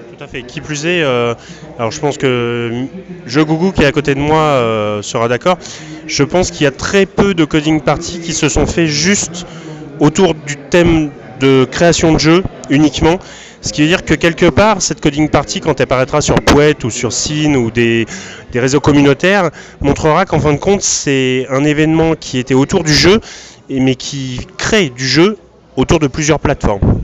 [0.09, 0.45] Tout à fait.
[0.45, 1.35] Qui plus est, euh,
[1.79, 2.89] alors je pense que
[3.27, 5.59] Jeu Gougou qui est à côté de moi sera d'accord.
[6.07, 9.47] Je pense qu'il y a très peu de coding parties qui se sont faits juste
[10.01, 13.19] autour du thème de création de jeux uniquement.
[13.61, 16.85] Ce qui veut dire que quelque part, cette coding party, quand elle paraîtra sur Pouette
[16.85, 18.07] ou sur Cine ou des,
[18.55, 23.21] réseaux communautaires, montrera qu'en fin de compte, c'est un événement qui était autour du jeu,
[23.71, 25.39] mais qui crée du jeu
[25.77, 27.03] autour de plusieurs plateformes.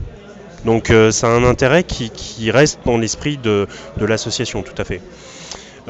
[0.63, 3.67] Donc euh, ça a un intérêt qui, reste dans l'esprit de
[3.99, 5.01] l'association, tout à fait.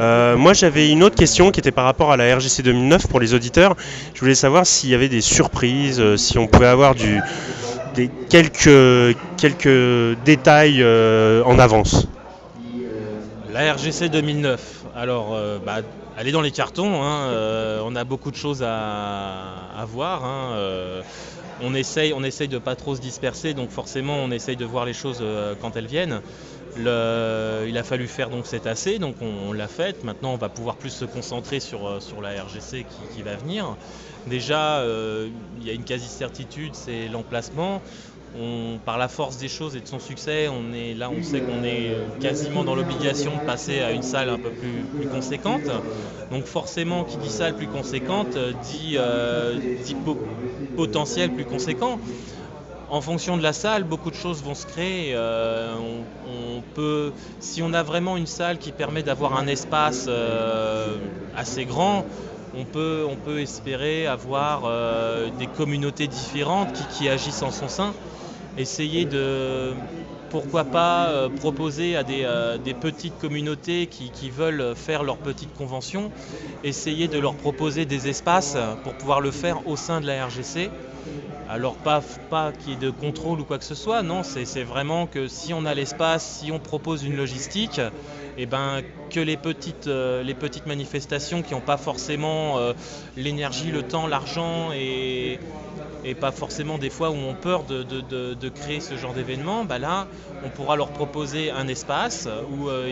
[0.02, 3.20] Euh, moi j'avais une autre question qui était par rapport à la RGC 2009 pour
[3.20, 3.76] les auditeurs.
[4.16, 7.22] Je voulais savoir s'il y avait des surprises, euh, si on pouvait avoir du,
[7.94, 12.08] des, quelques, quelques détails euh, en avance.
[13.54, 15.80] La RGC 2009, alors bah,
[16.18, 17.28] elle est dans les cartons, hein,
[17.84, 20.24] on a beaucoup de choses à, voir.
[20.24, 20.56] hein,
[21.62, 24.86] on essaye, on essaye de pas trop se disperser, donc forcément on essaye de voir
[24.86, 25.22] les choses
[25.60, 26.22] quand elles viennent.
[26.76, 30.04] Il a fallu faire donc cet AC, donc on, l'a fait.
[30.04, 33.78] Maintenant on va pouvoir plus se concentrer sur, euh, sur la RGC qui, va venir.
[34.28, 37.82] Déjà, euh, il y a une quasi-certitude, c'est l'emplacement.
[38.86, 41.64] Par la force des choses et de son succès, on est là, on sait qu'on
[41.66, 45.70] est quasiment dans l'obligation de passer à une salle un peu plus, conséquente.
[46.30, 48.98] Donc forcément, qui dit salle plus conséquente euh, dit,
[49.84, 50.18] dit po-
[50.76, 52.00] potentiel plus conséquent.
[52.92, 55.14] En fonction de la salle, beaucoup de choses vont se créer.
[55.16, 55.78] Euh,
[56.28, 60.98] on, peut, si on a vraiment une salle qui permet d'avoir un espace euh,
[61.34, 62.06] assez grand,
[62.54, 67.94] on peut, espérer avoir euh, des communautés différentes qui, agissent en son sein.
[68.58, 69.72] Essayer de,
[70.30, 76.12] pourquoi pas, proposer à des, petites communautés qui veulent faire leur petite convention,
[76.66, 80.70] essayer de leur proposer des espaces pour pouvoir le faire au sein de la RGC.
[81.54, 84.64] Alors pas, pas qu'il y ait de contrôle ou quoi que ce soit, non, c'est
[84.64, 87.82] vraiment que si on a l'espace, si on propose une logistique,
[88.38, 90.24] et ben que les petites, euh,
[90.66, 92.72] manifestations qui n'ont pas forcément euh,
[93.18, 95.42] l'énergie, le temps, l'argent et,
[96.22, 100.08] pas forcément des fois où on peur de, créer ce genre d'événement, bah là
[100.46, 102.90] on pourra leur proposer un espace où euh,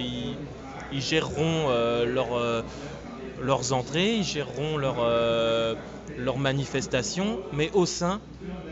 [0.91, 1.69] ils, géreront
[2.05, 2.63] leur,
[3.39, 5.75] leurs entrées, ils géreront leur, euh,
[6.17, 8.21] leurs manifestations, mais au sein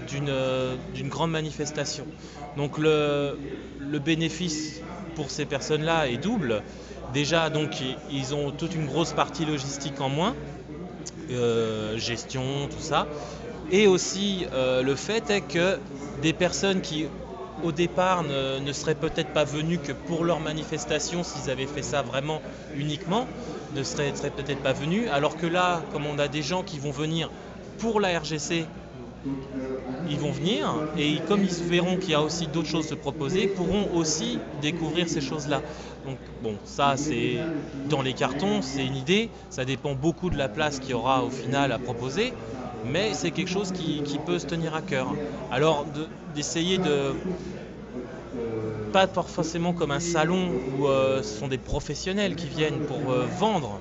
[0.08, 2.08] d'une euh, d'une grande manifestation.
[2.56, 3.40] Donc le,
[3.78, 6.64] le bénéfice pour ces personnes-là est double.
[7.08, 10.36] Déjà, donc, ils ont toute une grosse partie logistique en moins,
[11.32, 13.08] euh, gestion, tout ça.
[13.70, 15.80] Et aussi, le fait est que
[16.22, 17.08] des personnes qui,
[17.62, 21.82] au départ, ne, ne seraient peut-être pas venues que pour leur manifestation, s'ils avaient fait
[21.84, 22.42] ça vraiment
[22.74, 23.28] uniquement,
[23.72, 25.08] ne seraient, seraient peut-être pas venues.
[25.10, 27.30] Alors que là, comme on a des gens qui vont venir
[27.78, 28.66] pour la RGC,
[30.06, 33.48] ils vont venir et comme ils verront qu'il y a aussi d'autres choses à proposer,
[33.48, 35.64] pourront aussi découvrir ces choses-là.
[36.06, 37.50] Donc bon, ça c'est
[37.90, 41.24] dans les cartons, c'est une idée, ça dépend beaucoup de la place qu'il y aura
[41.24, 42.34] au final à proposer,
[42.84, 45.16] mais c'est quelque chose qui, peut se tenir à cœur.
[45.50, 47.16] Alors de- d'essayer de
[48.92, 53.28] pas forcément comme un salon où euh, ce sont des professionnels qui viennent pour euh,
[53.28, 53.80] vendre.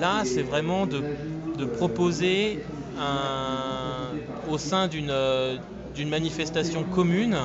[0.00, 1.02] Là, c'est vraiment de,
[1.76, 2.58] proposer
[4.46, 5.58] au sein d'une euh,
[5.94, 7.36] d'une manifestation commune,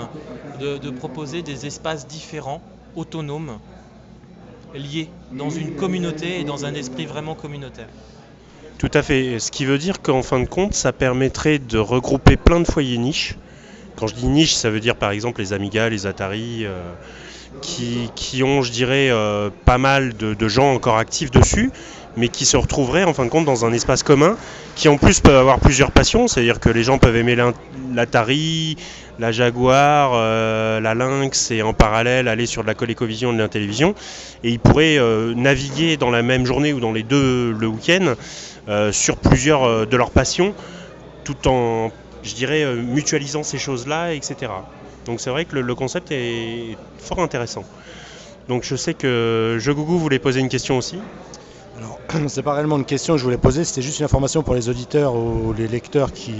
[0.60, 2.62] de, de proposer des espaces différents,
[2.96, 3.58] autonomes,
[4.76, 7.88] liés dans une communauté et dans un esprit vraiment communautaire.
[8.78, 9.39] Tout à fait.
[9.39, 12.98] Ce qui veut dire qu'en fin de compte, ça permettrait de regrouper plein de foyers
[12.98, 13.36] niches.
[13.95, 16.82] Quand je dis niche, ça veut dire par exemple les Amiga, les Atari, euh,
[17.62, 21.71] qui, ont, je dirais, euh, pas mal de, gens encore actifs dessus,
[22.17, 24.36] mais qui se retrouveraient en fin de compte dans un espace commun,
[24.75, 27.38] qui en plus peuvent avoir plusieurs passions, c'est-à-dire que les gens peuvent aimer
[27.93, 28.77] l'Atari,
[29.19, 33.93] la Jaguar, euh, la Lynx, et en parallèle aller sur de la ColecoVision, de l'Intellivision,
[34.43, 34.99] et ils pourraient
[35.36, 38.15] naviguer dans la même journée ou dans les deux le week-end
[38.91, 40.56] sur plusieurs de leurs passions,
[41.23, 41.91] tout en,
[42.24, 44.52] je dirais, euh, mutualisant ces choses-là, etc.
[45.06, 47.64] Donc c'est vrai que le, concept est fort intéressant.
[48.48, 50.98] Donc je sais que Je Gougou voulait poser une question aussi.
[51.78, 54.54] Alors, c'est pas réellement une question que je voulais poser, c'était juste une information pour
[54.54, 56.34] les auditeurs ou les lecteurs qui,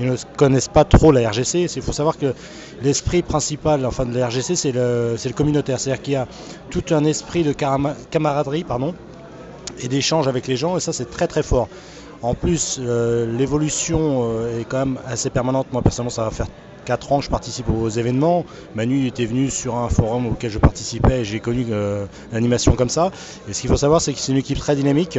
[0.00, 1.66] ne connaissent pas trop la RGC.
[1.76, 2.34] Il faut savoir que
[2.82, 5.80] l'esprit principal enfin, de la RGC, c'est le, communautaire.
[5.80, 6.26] C'est-à-dire qu'il y a
[6.70, 8.94] tout un esprit de camaraderie pardon,
[9.80, 11.68] et d'échange avec les gens, et ça, c'est très très fort.
[12.22, 15.66] En plus, euh, l'évolution euh, est quand même assez permanente.
[15.72, 16.46] Moi, personnellement, ça va faire
[16.84, 18.44] 4 ans que je participe aux événements.
[18.76, 22.88] Manu était venu sur un forum auquel je participais et j'ai connu euh, l'animation comme
[22.88, 23.10] ça.
[23.48, 25.18] Et ce qu'il faut savoir, c'est que c'est une équipe très dynamique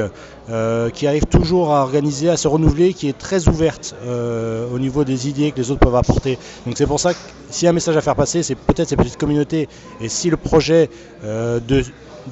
[0.94, 5.28] qui arrive toujours à organiser, à se renouveler, qui est très ouverte au niveau des
[5.28, 6.40] idées que les autres peuvent apporter.
[6.66, 8.88] Donc c'est pour ça que s'il y a un message à faire passer, c'est peut-être
[8.88, 9.68] ces petites communautés.
[10.00, 10.90] Et si le projet
[11.22, 11.84] de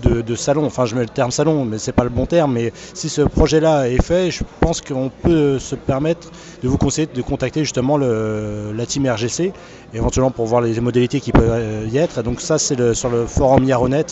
[0.01, 2.53] de, de salon, enfin je mets le terme salon, mais c'est pas le bon terme,
[2.53, 6.29] mais si ce projet-là est fait, je pense qu'on peut se permettre
[6.63, 9.53] de vous conseiller de contacter justement le, la team RGC,
[9.93, 12.21] éventuellement pour voir les modalités qui peuvent euh, y être.
[12.23, 14.05] Donc ça c'est le- sur le forum Yaronet,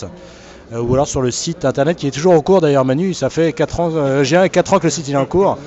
[0.72, 3.30] euh, ou alors sur le site internet qui est toujours en cours d'ailleurs Manu, ça
[3.30, 5.58] fait 4 ans, euh, j'ai 4 ans que le site il est en cours.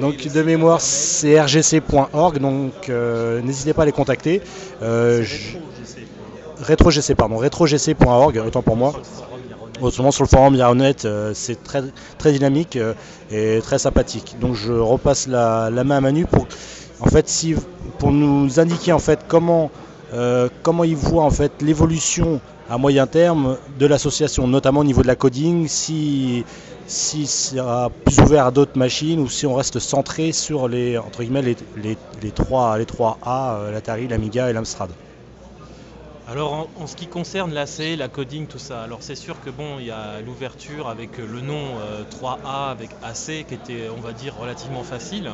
[0.00, 4.42] Donc de mémoire c'est rgc.org, donc euh, n'hésitez pas à les contacter.
[4.82, 5.24] Euh,
[6.62, 8.92] RetroGC, pardon, retrogc.org, autant pour moi.
[9.84, 11.82] Autrement sur le forum Yaronet, euh, c'est très,
[12.16, 12.94] très dynamique euh,
[13.30, 14.36] et très sympathique.
[14.40, 16.46] Donc je repasse la, la main à Manu pour,
[17.00, 17.30] en fait,
[17.98, 19.70] pour nous indiquer en fait comment,
[20.14, 25.02] euh, comment il voit en fait l'évolution à moyen terme de l'association, notamment au niveau
[25.02, 26.46] de la coding, si,
[26.86, 31.22] si euh, plus ouvert à d'autres machines ou si on reste centré sur les, entre
[31.22, 34.88] guillemets, les, les, les, 3, les 3A, euh, l'Atari, l'Amiga et l'Amstrad.
[36.26, 39.78] Alors en, ce qui concerne l'AC, la coding, tout ça, alors c'est sûr que bon,
[39.78, 44.14] il y a l'ouverture avec le nom euh, 3A avec AC qui était, on va
[44.14, 45.30] dire, relativement facile.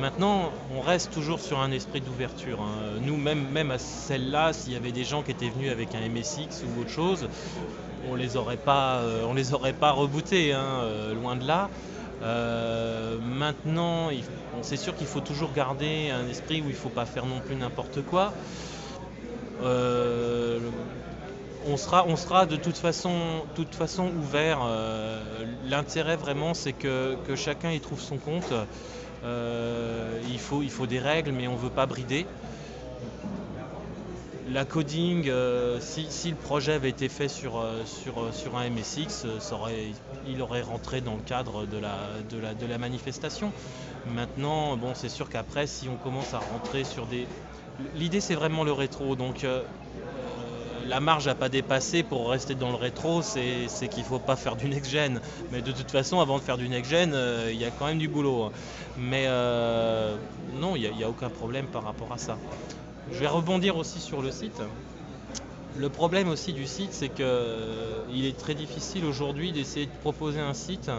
[0.00, 2.60] Maintenant, on reste toujours sur un esprit d'ouverture.
[2.62, 3.00] hein.
[3.02, 6.00] Nous, même, même à celle-là, s'il y avait des gens qui étaient venus avec un
[6.00, 7.28] MSX ou autre chose,
[8.10, 11.68] on les euh, les aurait pas rebootés, hein, euh, loin de là.
[12.22, 14.08] Euh, maintenant,
[14.62, 17.40] c'est sûr qu'il faut toujours garder un esprit où il ne faut pas faire non
[17.40, 18.32] plus n'importe quoi.
[19.62, 20.60] Euh,
[21.66, 23.42] on, sera, de toute façon,
[24.16, 24.60] ouvert.
[24.62, 25.22] Euh,
[25.64, 28.52] L'intérêt vraiment, c'est que, chacun y trouve son compte.
[29.24, 32.26] Euh, il, faut, des règles, mais on ne veut pas brider.
[34.50, 35.30] La coding,
[35.80, 39.26] si, le projet avait été fait sur, un MSX,
[40.26, 43.52] il aurait rentré dans le cadre de la manifestation.
[44.14, 47.26] Maintenant, bon, c'est sûr qu'après, si on commence à rentrer sur des...
[47.94, 49.14] L'idée, c'est vraiment le rétro.
[49.14, 54.02] Donc, euh, euh, la marge à pas dépasser pour rester dans le rétro, c'est qu'il
[54.02, 55.20] ne faut pas faire du next-gen.
[55.52, 57.98] Mais de toute façon, avant de faire du next-gen, euh, il y a quand même
[57.98, 58.44] du boulot.
[58.44, 58.52] hein.
[58.96, 59.26] Mais
[60.60, 62.36] non, il n'y a, a aucun problème par rapport à ça.
[63.12, 64.60] Je vais rebondir aussi sur le site.
[65.76, 69.90] Le problème aussi du site, c'est que euh, il est très difficile aujourd'hui d'essayer de
[70.00, 70.90] proposer un site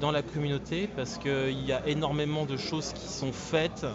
[0.00, 3.86] dans la communauté parce qu'il y a énormément de choses qui sont faites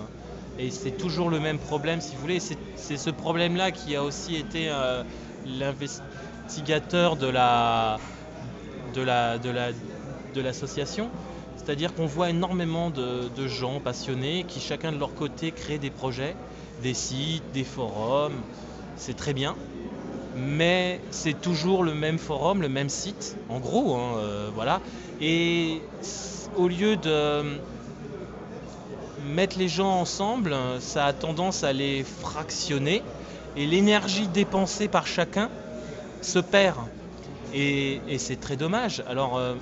[0.59, 2.39] et c'est toujours le même problème si vous voulez.
[2.39, 5.03] C'est ce problème-là qui a aussi été euh,
[5.45, 7.99] l'investigateur de la
[8.93, 9.71] de la de la
[10.35, 11.09] de l'association.
[11.63, 16.35] C'est-à-dire qu'on voit énormément de, gens passionnés qui chacun de leur côté créent des projets,
[16.81, 18.41] des sites, des forums.
[18.97, 19.55] C'est très bien.
[20.35, 24.79] Mais c'est toujours le même forum, le même site, en gros, hein, euh, voilà.
[25.19, 25.81] Et
[26.57, 27.59] au lieu de
[29.25, 33.03] mettre les gens ensemble, ça a tendance à les fractionner
[33.55, 35.49] et l'énergie dépensée par chacun
[36.21, 36.79] se perd.
[37.53, 39.03] Et, c'est très dommage.
[39.07, 39.55] Alors, euh,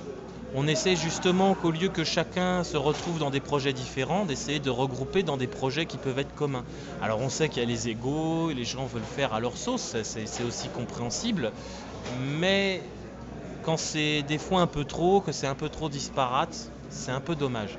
[0.54, 4.70] on essaie justement qu'au lieu que chacun se retrouve dans des projets différents, d'essayer de
[4.70, 6.64] regrouper dans des projets qui peuvent être communs.
[7.02, 9.96] Alors on sait qu'il y a les égaux, les gens veulent faire à leur sauce,
[10.02, 11.52] c'est aussi compréhensible,
[12.40, 12.82] mais
[13.62, 17.20] quand c'est des fois un peu trop, que c'est un peu trop disparate, c'est un
[17.20, 17.78] peu dommage.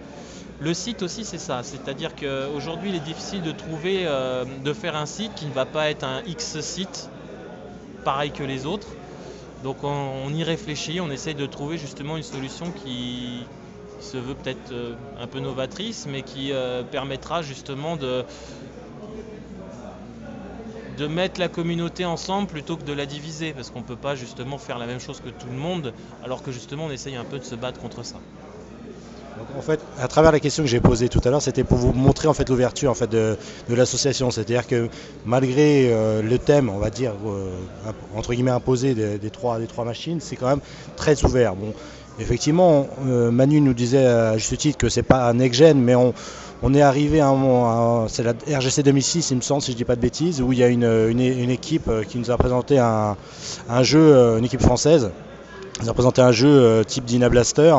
[0.62, 4.95] Le site aussi c'est ça, c'est-à-dire qu'aujourd'hui il est difficile de trouver, euh, de faire
[4.95, 7.10] un site qui ne va pas être un X site
[8.06, 8.88] pareil que les autres.
[9.63, 13.43] Donc on, y réfléchit, on essaye de trouver justement une solution qui,
[14.00, 18.24] se veut peut-être euh, un peu novatrice, mais qui euh, permettra justement de,
[20.97, 24.15] de mettre la communauté ensemble plutôt que de la diviser, parce qu'on ne peut pas
[24.15, 25.93] justement faire la même chose que tout le monde,
[26.24, 28.19] alors que justement on essaye un peu de se battre contre ça.
[29.58, 31.93] En fait, à travers la question que j'ai posée tout à l'heure, c'était pour vous
[31.93, 33.38] montrer en fait l'ouverture en fait de,
[33.69, 34.32] l'association.
[34.32, 34.89] C'est-à-dire que
[35.25, 37.49] malgré euh, le thème, on va dire euh,
[38.15, 40.62] entre guillemets imposé des, trois, machines, c'est quand même
[40.95, 41.56] très ouvert.
[41.56, 41.73] Bon,
[42.19, 46.13] effectivement, euh, Manu nous disait à juste titre que c'est pas un next-gen, mais on,
[46.73, 49.77] est arrivé à un moment, c'est la RGC 2006, il me semble, si je ne
[49.77, 53.15] dis pas de bêtises, où il y a une, équipe qui nous a présenté un,
[53.82, 55.10] jeu, une équipe française,
[55.81, 57.75] nous a présenté un jeu euh, type Dyna Blaster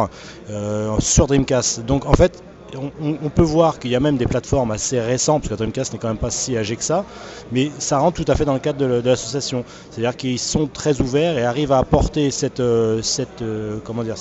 [0.99, 1.85] sur Dreamcast.
[1.85, 2.43] Donc en fait,
[2.75, 5.99] on, peut voir qu'il y a même des plateformes assez récentes, parce que Dreamcast n'est
[5.99, 7.05] quand même pas si âgé que ça,
[7.53, 9.65] mais ça rentre tout à fait dans le cadre de, l'association.
[9.91, 12.63] C'est-à-dire qu'ils sont très ouverts et arrivent à apporter cette,
[13.03, 13.45] cette
[13.85, 14.17] comment dire,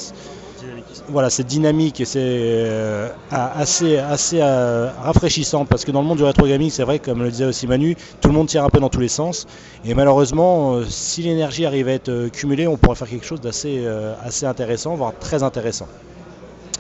[1.08, 6.24] voilà, c'est dynamique et c'est euh, assez, euh, rafraîchissant parce que dans le monde du
[6.24, 8.80] rétro gaming, c'est vrai, comme le disait aussi Manu, tout le monde tire un peu
[8.80, 9.48] dans tous les sens.
[9.86, 13.86] Et malheureusement, euh, si l'énergie arrive à être cumulée, on pourrait faire quelque chose d'assez
[14.24, 15.88] assez intéressant, voire très intéressant.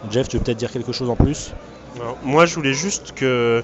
[0.09, 1.53] Jeff, tu veux peut-être dire quelque chose en plus?
[2.23, 3.63] Moi, je voulais juste que,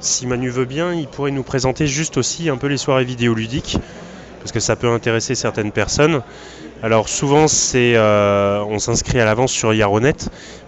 [0.00, 3.78] si Manu veut bien, il pourrait nous présenter juste aussi un peu les soirées vidéoludiques
[4.40, 6.22] parce que ça peut intéresser certaines personnes.
[6.82, 10.14] Alors souvent c'est euh, on s'inscrit à l'avance sur Yaronet,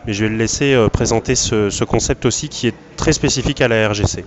[0.07, 3.69] mais je vais le laisser euh, présenter ce, concept aussi qui est très spécifique à
[3.69, 4.23] la RGC.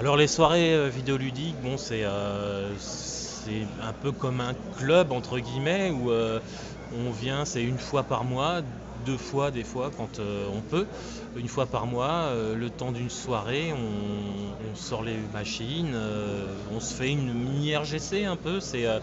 [0.00, 6.10] Alors les soirées euh, vidéoludiques, bon c'est un peu comme un club entre guillemets où
[6.10, 8.62] on vient, c'est une fois par mois,
[9.08, 10.86] deux fois des fois quand on peut
[11.38, 16.80] une fois par mois, euh, le temps d'une soirée, on, sort les machines, euh, on
[16.80, 19.00] se fait une mini RGC un peu, c'est euh,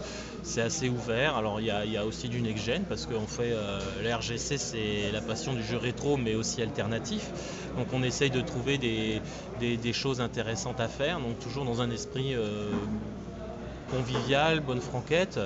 [0.56, 1.36] assez ouvert.
[1.36, 3.54] Alors il y a, aussi du next-gen parce qu'on fait
[4.02, 7.30] la RGC c'est la passion du jeu rétro mais aussi alternatif.
[7.76, 12.34] Donc on essaye de trouver des, choses intéressantes à faire, donc toujours dans un esprit
[13.90, 15.40] convivial, bonne franquette.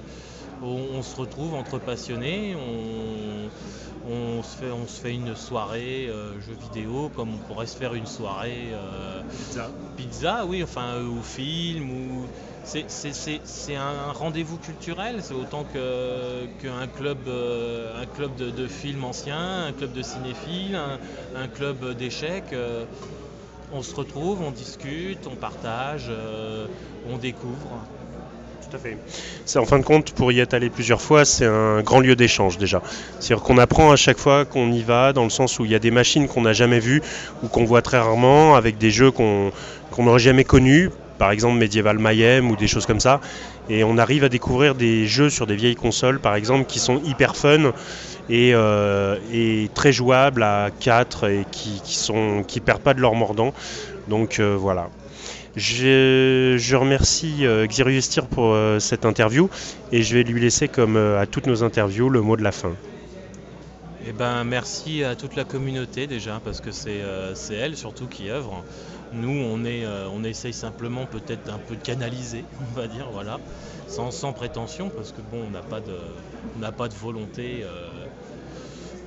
[0.62, 6.56] On, se retrouve entre passionnés, on se fait, on se fait une soirée euh, jeux
[6.72, 9.70] vidéo comme on pourrait se faire une soirée euh, pizza.
[9.96, 12.26] pizza, oui, enfin, euh, ou film, ou
[12.64, 19.92] c'est un rendez-vous culturel, c'est autant qu'un club, un club de, films anciens, un club
[19.92, 20.78] de cinéphiles,
[21.34, 22.54] un, club d'échecs.
[23.72, 26.12] on se retrouve, on discute, on partage,
[27.10, 27.80] on découvre
[29.56, 32.58] en fin de compte, pour y être allé plusieurs fois, c'est un grand lieu d'échange
[32.58, 32.82] déjà.
[33.18, 35.74] C'est-à-dire qu'on apprend à chaque fois qu'on y va, dans le sens où il y
[35.74, 37.02] a des machines qu'on n'a jamais vues
[37.42, 39.52] ou qu'on voit très rarement, avec des jeux qu'on
[39.98, 43.20] n'aurait jamais connus, par exemple Medieval Mayhem ou des choses comme ça.
[43.68, 47.00] Et on arrive à découvrir des jeux sur des vieilles consoles, par exemple, qui sont
[47.04, 47.72] hyper fun
[48.28, 49.16] et, euh,
[49.74, 53.52] très jouables à 4 et qui, qui sont qui perdent pas de leur mordant.
[54.08, 54.88] Donc euh, voilà.
[55.56, 59.48] Je, remercie euh, Estir pour euh, cette interview
[59.90, 62.52] et je vais lui laisser, comme euh, à toutes nos interviews, le mot de la
[62.52, 62.72] fin.
[64.06, 68.30] Eh ben, merci à toute la communauté déjà, parce que c'est euh, elle surtout qui
[68.30, 68.64] œuvre.
[69.12, 69.84] Nous, on, est,
[70.14, 73.40] on essaye simplement peut-être un peu de canaliser, on va dire, voilà,
[73.88, 75.80] sans, prétention, parce que bon, on n'a pas,
[76.70, 77.64] pas de volonté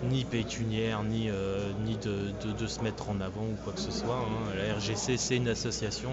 [0.09, 4.15] ni pécuniaire, ni, euh, ni de, se mettre en avant ou quoi que ce soit.
[4.15, 4.55] Hein.
[4.57, 6.11] La RGC, c'est une association,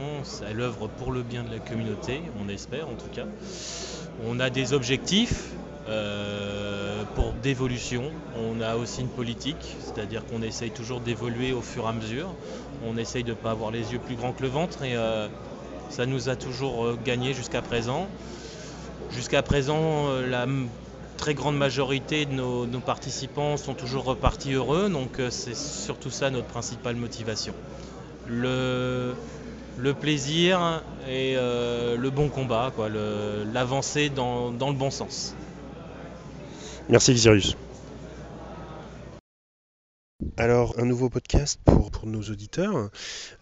[0.49, 3.27] elle œuvre pour le bien de la communauté, on espère en tout cas.
[4.27, 5.51] On a des objectifs
[5.89, 8.11] euh, pour d'évolution.
[8.37, 12.35] On a aussi une politique, c'est-à-dire qu'on essaye toujours d'évoluer au fur et à mesure.
[12.87, 15.29] On essaye de ne pas avoir les yeux plus grands que le ventre et euh,
[15.89, 18.09] ça nous a toujours gagné jusqu'à présent.
[19.11, 20.47] Jusqu'à présent, la
[21.21, 26.31] très grande majorité de nos, participants sont toujours repartis heureux, donc euh, c'est surtout ça
[26.31, 27.53] notre principale motivation.
[28.27, 29.15] Le,
[30.01, 32.73] plaisir et euh, le bon combat,
[33.53, 35.35] l'avancée dans, dans le bon sens.
[36.89, 37.55] Merci Xirius.
[40.37, 42.91] Alors, un nouveau podcast pour, nos auditeurs.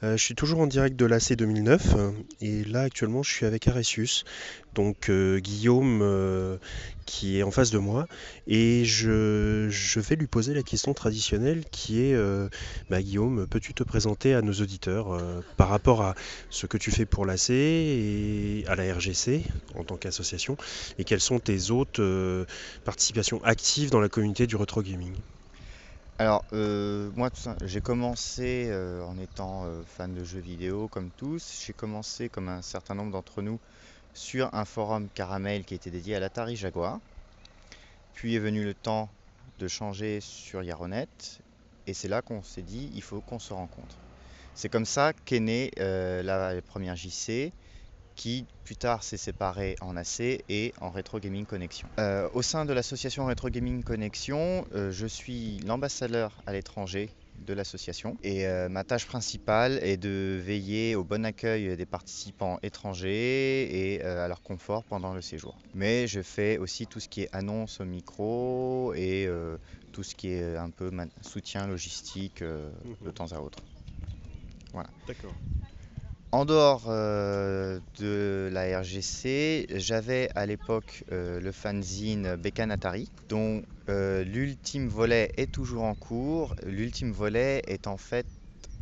[0.02, 2.10] Euh, je suis toujours en direct de l'AC 2009 euh,
[2.40, 4.24] et là actuellement je suis avec Aresius,
[4.74, 6.59] donc euh, Guillaume euh,
[7.07, 8.07] qui est en face de moi
[8.48, 9.68] et je,
[10.00, 12.16] vais lui poser la question traditionnelle qui est
[12.90, 15.20] bah, Guillaume, peux-tu te présenter à nos auditeurs
[15.57, 16.14] par rapport à
[16.50, 19.42] ce que tu fais pour l'AC et à la RGC
[19.76, 20.57] en tant qu'association
[20.98, 22.46] et quelles sont tes autres
[22.84, 25.14] participations actives dans la communauté du retro gaming?
[26.20, 27.30] Alors, euh, moi,
[27.64, 31.62] j'ai commencé euh, en étant euh, fan de jeux vidéo comme tous.
[31.64, 33.60] J'ai commencé, comme un certain nombre d'entre nous,
[34.14, 36.98] sur un forum Caramel qui était dédié à l'Atari Jaguar.
[38.14, 39.08] Puis est venu le temps
[39.60, 41.06] de changer sur Yaronet.
[41.86, 43.94] Et c'est là qu'on s'est dit, il faut qu'on se rencontre.
[44.56, 47.52] C'est comme ça qu'est née la première JC,
[48.18, 51.88] qui plus tard s'est séparée en AC et en Retro Gaming Connexion.
[52.00, 57.54] Euh, au sein de l'association Retro Gaming Connexion, euh, je suis l'ambassadeur à l'étranger de
[57.54, 63.92] l'association et euh, ma tâche principale est de veiller au bon accueil des participants étrangers
[63.94, 65.56] et euh, à leur confort pendant le séjour.
[65.72, 69.56] Mais je fais aussi tout ce qui est annonce au micro et euh,
[69.92, 70.90] tout ce qui est un peu
[71.22, 73.62] soutien logistique de temps à autre.
[75.06, 75.34] D'accord.
[76.31, 83.62] En dehors euh, de la RGC, j'avais à l'époque euh, le fanzine Bekan Atari, dont
[83.89, 86.55] euh, l'ultime volet est toujours en cours.
[86.64, 88.26] L'ultime volet est en fait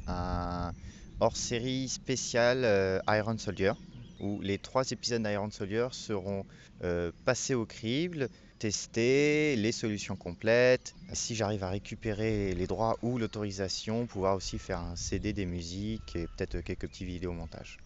[0.09, 0.73] un
[1.21, 3.73] hors-série spécial Iron Soldier,
[4.21, 6.45] où les trois épisodes d'Iron Soldier seront
[6.85, 10.95] euh, passés au crible, testés, les solutions complètes.
[11.12, 16.17] Si j'arrive à récupérer les droits ou l'autorisation, pouvoir aussi faire un CD des musiques
[16.17, 17.79] et peut-être quelques petits vidéos montage.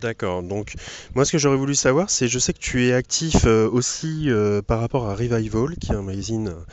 [0.00, 0.74] D'accord, donc
[1.14, 4.30] moi ce que j'aurais voulu savoir, c'est je sais que tu es actif euh, aussi
[4.30, 6.64] euh, par rapport à Revival, qui est un magazine, euh,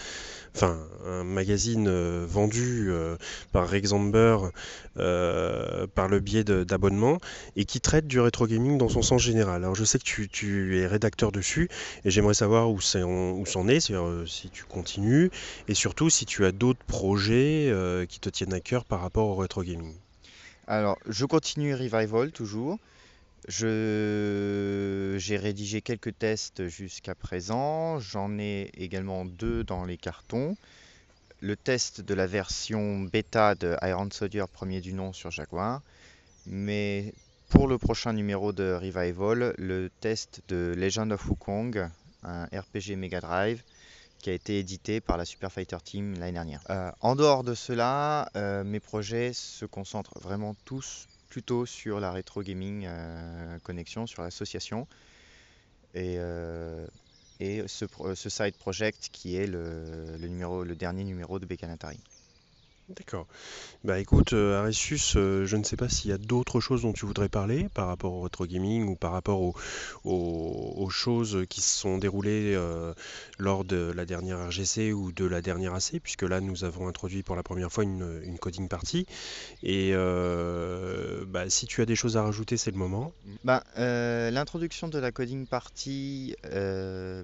[0.56, 3.18] enfin un magazine euh, vendu euh,
[3.52, 4.38] par Rexamber
[4.98, 7.20] euh, par le biais d'abonnements
[7.56, 9.64] et qui traite du rétro gaming dans son sens général.
[9.64, 11.70] Alors je sais que tu, tu es rédacteur dessus
[12.06, 15.30] et j'aimerais savoir où c'est en- où c'en est, euh, si tu continues
[15.68, 17.74] et surtout si tu as d'autres projets
[18.10, 19.94] qui te tiennent à cœur par rapport au rétro gaming.
[20.68, 22.80] Alors, je continue Revival toujours.
[23.48, 25.16] Je...
[25.18, 28.00] J'ai rédigé quelques tests jusqu'à présent.
[28.00, 30.58] J'en ai également deux dans les cartons.
[31.42, 35.82] Le test de la version bêta de Iron Soldier, premier du nom sur Jaguar.
[36.48, 37.14] Mais
[37.50, 41.90] pour le prochain numéro de Revival, le test de Legend of Wukong,
[42.24, 43.64] un RPG Mega Drive
[44.20, 46.62] qui a été édité par la Super Fighter Team l'année dernière.
[46.72, 52.14] Euh, en dehors de cela, euh, mes projets se concentrent vraiment tous plutôt sur la
[52.14, 54.88] rétro gaming euh, connexion, sur l'association
[55.94, 56.88] et, euh,
[57.42, 57.84] et ce,
[58.16, 62.00] ce side project qui est le, le numéro, le dernier numéro de Bekan Atari.
[62.90, 63.26] D'accord.
[63.84, 66.94] Bah écoute, euh, Aresius, euh, je ne sais pas s'il y a d'autres choses dont
[66.94, 69.56] tu voudrais parler par rapport au retro gaming ou par rapport au-
[70.04, 72.94] au- aux choses qui se sont déroulées euh,
[73.40, 77.24] lors de la dernière RGC ou de la dernière AC, puisque là nous avons introduit
[77.24, 79.08] pour la première fois une, coding party.
[79.64, 83.14] Et euh, bah, si tu as des choses à rajouter, c'est le moment.
[83.44, 87.24] Ben, euh, L'introduction de la coding party, euh,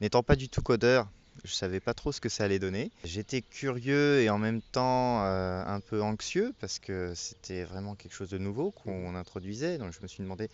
[0.00, 1.08] n'étant pas du tout codeur,
[1.42, 2.90] je savais pas trop ce que ça allait donner.
[3.04, 8.14] J'étais curieux et en même temps euh, un peu anxieux parce que c'était vraiment quelque
[8.14, 9.78] chose de nouveau qu'on introduisait.
[9.78, 10.48] Donc je me suis demandé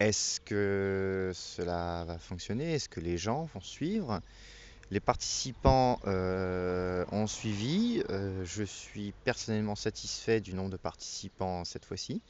[0.00, 2.74] est-ce que cela va fonctionner?
[2.74, 4.20] Est-ce que les gens vont suivre?
[4.90, 8.02] Les participants euh, ont suivi.
[8.08, 12.22] Euh, je suis personnellement satisfait du nombre de participants cette fois-ci.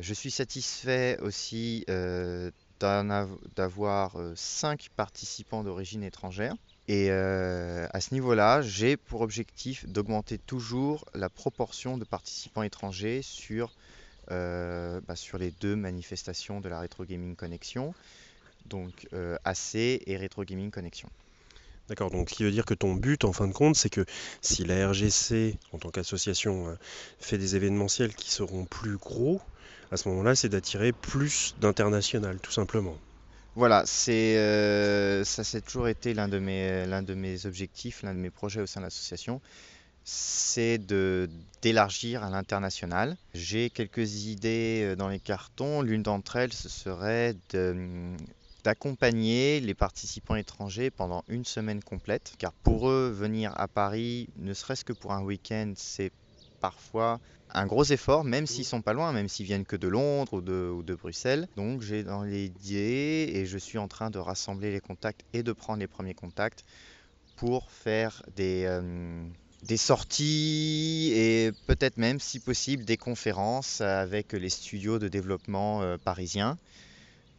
[0.00, 1.86] Je suis satisfait aussi
[3.56, 6.54] d'avoir 5 participants d'origine étrangère.
[6.88, 13.22] Et euh, à ce niveau-là, j'ai pour objectif d'augmenter toujours la proportion de participants étrangers
[13.22, 13.72] sur,
[14.30, 17.94] euh, bah, sur les deux manifestations de la Retro Gaming Connexion,
[18.66, 21.08] donc euh, AC et Retro Gaming Connexion.
[21.88, 24.04] D'accord, donc ce qui veut dire que ton but en fin de compte, c'est que
[24.40, 26.74] si la RGC, en tant qu'association, euh,
[27.18, 29.40] fait des événementiels qui seront plus gros,
[29.92, 32.96] à ce moment-là, c'est d'attirer plus d'international, tout simplement.
[33.54, 38.14] Voilà, c'est euh, ça c'est toujours été l'un de mes l'un de mes objectifs, l'un
[38.14, 39.42] de mes projets au sein de l'association,
[40.04, 41.28] c'est de
[41.60, 43.18] d'élargir à l'international.
[43.34, 45.82] J'ai quelques idées euh, dans les cartons.
[45.82, 48.16] L'une d'entre elles, ce serait de, hum,
[48.64, 54.54] d'accompagner les participants étrangers pendant une semaine complète, car pour eux, venir à Paris, ne
[54.54, 56.12] serait-ce que pour un week-end, c'est
[56.62, 57.20] parfois
[57.54, 60.40] un gros effort, même s'ils sont pas loin, même s'ils viennent que de Londres ou
[60.40, 61.48] de, ou de Bruxelles.
[61.56, 65.52] Donc j'ai dans l'idée et je suis en train de rassembler les contacts et de
[65.52, 66.64] prendre les premiers contacts
[67.36, 69.24] pour faire des, euh,
[69.62, 75.96] des sorties et peut-être même, si possible, des conférences avec les studios de développement euh,
[76.02, 76.58] parisiens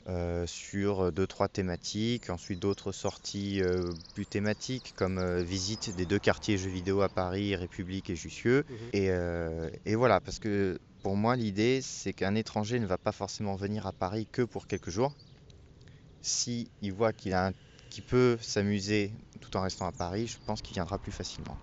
[0.07, 2.29] euh, sur deux, trois thématiques.
[2.29, 7.55] Ensuite, d'autres sorties euh, plus thématiques comme visite des deux quartiers jeux vidéo à Paris,
[7.55, 8.63] République et Jussieu.
[8.69, 8.89] Mhm.
[8.93, 9.09] Et,
[9.91, 13.87] et voilà, parce que pour moi, l'idée, c'est qu'un étranger ne va pas forcément venir
[13.87, 15.13] à Paris que pour quelques jours.
[16.21, 17.53] Si il voit qu'il a un-
[17.89, 21.57] qu'il peut s'amuser tout en restant à Paris, je pense qu'il viendra plus facilement.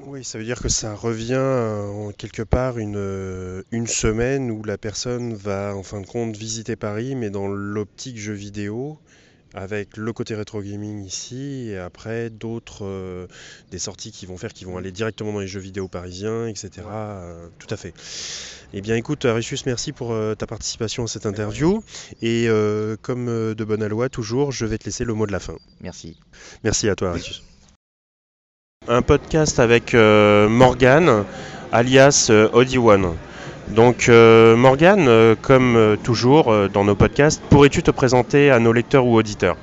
[0.00, 4.50] Oui, ça veut dire que ça revient euh, en quelque part une, euh, une semaine
[4.50, 8.98] où la personne va en fin de compte visiter Paris, mais dans l'optique jeu vidéo,
[9.54, 13.28] avec le côté rétro gaming ici, et après d'autres, euh,
[13.70, 16.70] des sorties qui vont faire, qui vont aller directement dans les jeux vidéo parisiens, etc.
[16.86, 17.94] Euh, tout à fait.
[18.72, 21.84] Eh bien écoute, Aricius, merci pour euh, ta participation à cette interview.
[22.20, 22.48] Et
[23.02, 25.56] comme de bonne loi, toujours, je vais te laisser le mot de la fin.
[25.80, 26.18] Merci.
[26.64, 27.42] Merci à toi, Aricius.
[28.86, 31.24] Un podcast avec euh, Morgane,
[31.72, 33.12] alias euh, Odi1.
[33.68, 39.06] Donc euh, Morgane, euh, comme toujours dans nos podcasts, pourrais-tu te présenter à nos lecteurs
[39.06, 39.56] ou auditeurs?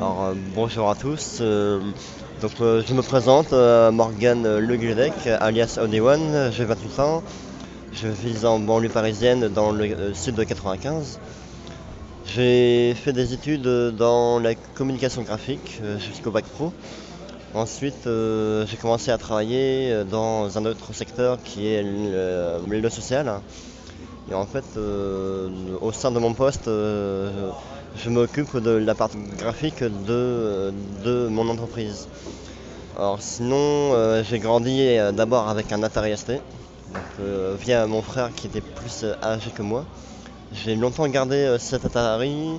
[0.00, 1.40] Alors bonjour à tous.
[1.40, 4.76] donc je me présente, Morgane Le
[5.40, 7.22] alias Odewan, j'ai 28 ans.
[7.92, 11.20] Je vis en banlieue parisienne dans le sud de 95.
[12.26, 13.62] J'ai fait des études
[13.96, 16.72] dans la communication graphique jusqu'au bac pro.
[17.54, 22.90] Ensuite, euh, j'ai commencé à travailler euh, dans un autre secteur qui est le, le
[22.90, 23.40] social.
[24.30, 25.48] Et en fait, euh,
[25.80, 27.50] au sein de mon poste, euh,
[27.96, 30.72] je m'occupe de la partie graphique de,
[31.04, 32.08] de mon entreprise.
[32.96, 38.02] Alors sinon, euh, j'ai grandi euh, d'abord avec un Atari ST, donc, euh, via mon
[38.02, 39.84] frère qui était plus euh, âgé que moi.
[40.52, 42.58] J'ai longtemps gardé euh, cet Atari.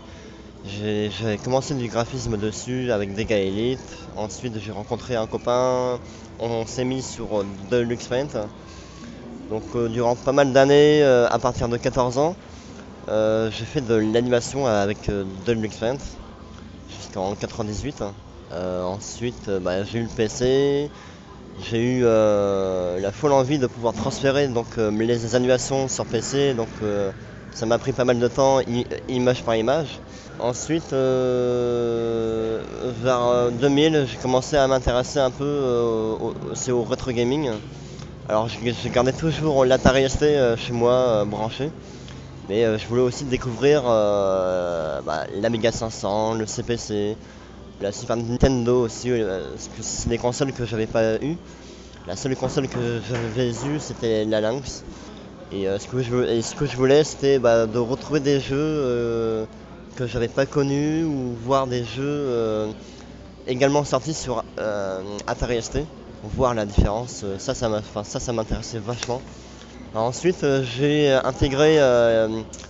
[0.66, 3.80] J'ai commencé du graphisme dessus avec Dega Elite.
[4.18, 6.00] Ensuite, j'ai rencontré un copain.
[6.38, 8.50] On s'est mis sur euh, Deluxe Paint.
[9.50, 12.36] Donc, euh, durant pas mal d'années, euh, à partir de 14 ans,
[13.08, 15.10] j'ai fait de l'animation avec
[15.46, 15.98] Deluxe Paint
[16.90, 18.04] jusqu'en 98.
[18.52, 20.92] Euh, ensuite, bah, j'ai eu le PC.
[21.70, 26.54] J'ai eu la folle envie de pouvoir transférer donc, les animations sur PC.
[26.54, 26.70] Donc,
[27.54, 28.60] ça m'a pris pas mal de temps,
[29.08, 30.00] image par image.
[30.40, 32.62] Ensuite, euh,
[33.04, 37.50] vers euh, 2000, j'ai commencé à m'intéresser un peu euh, au, au rétro gaming.
[38.30, 41.72] Alors, j'ai gardé toujours l'Atari ST euh, chez moi euh, branché.
[42.48, 47.18] Mais euh, je voulais aussi découvrir euh, bah, l'Amiga 500, le CPC,
[47.82, 51.38] la Super Nintendo aussi, euh, parce que c'est des consoles que j'avais pas eu.
[52.08, 54.84] La seule console que j'avais eue, c'était la Lynx.
[55.52, 58.40] Et, euh, ce, que je, et ce que je voulais, c'était bah, de retrouver des
[58.40, 59.46] jeux euh,
[59.96, 62.72] que j'avais pas connus ou voir des jeux euh,
[63.48, 65.80] également sortis sur euh, Atari ST,
[66.24, 67.26] voir la différence.
[67.40, 69.22] Ça, ça m'intéressait vachement.
[69.96, 71.80] Ensuite, j'ai intégré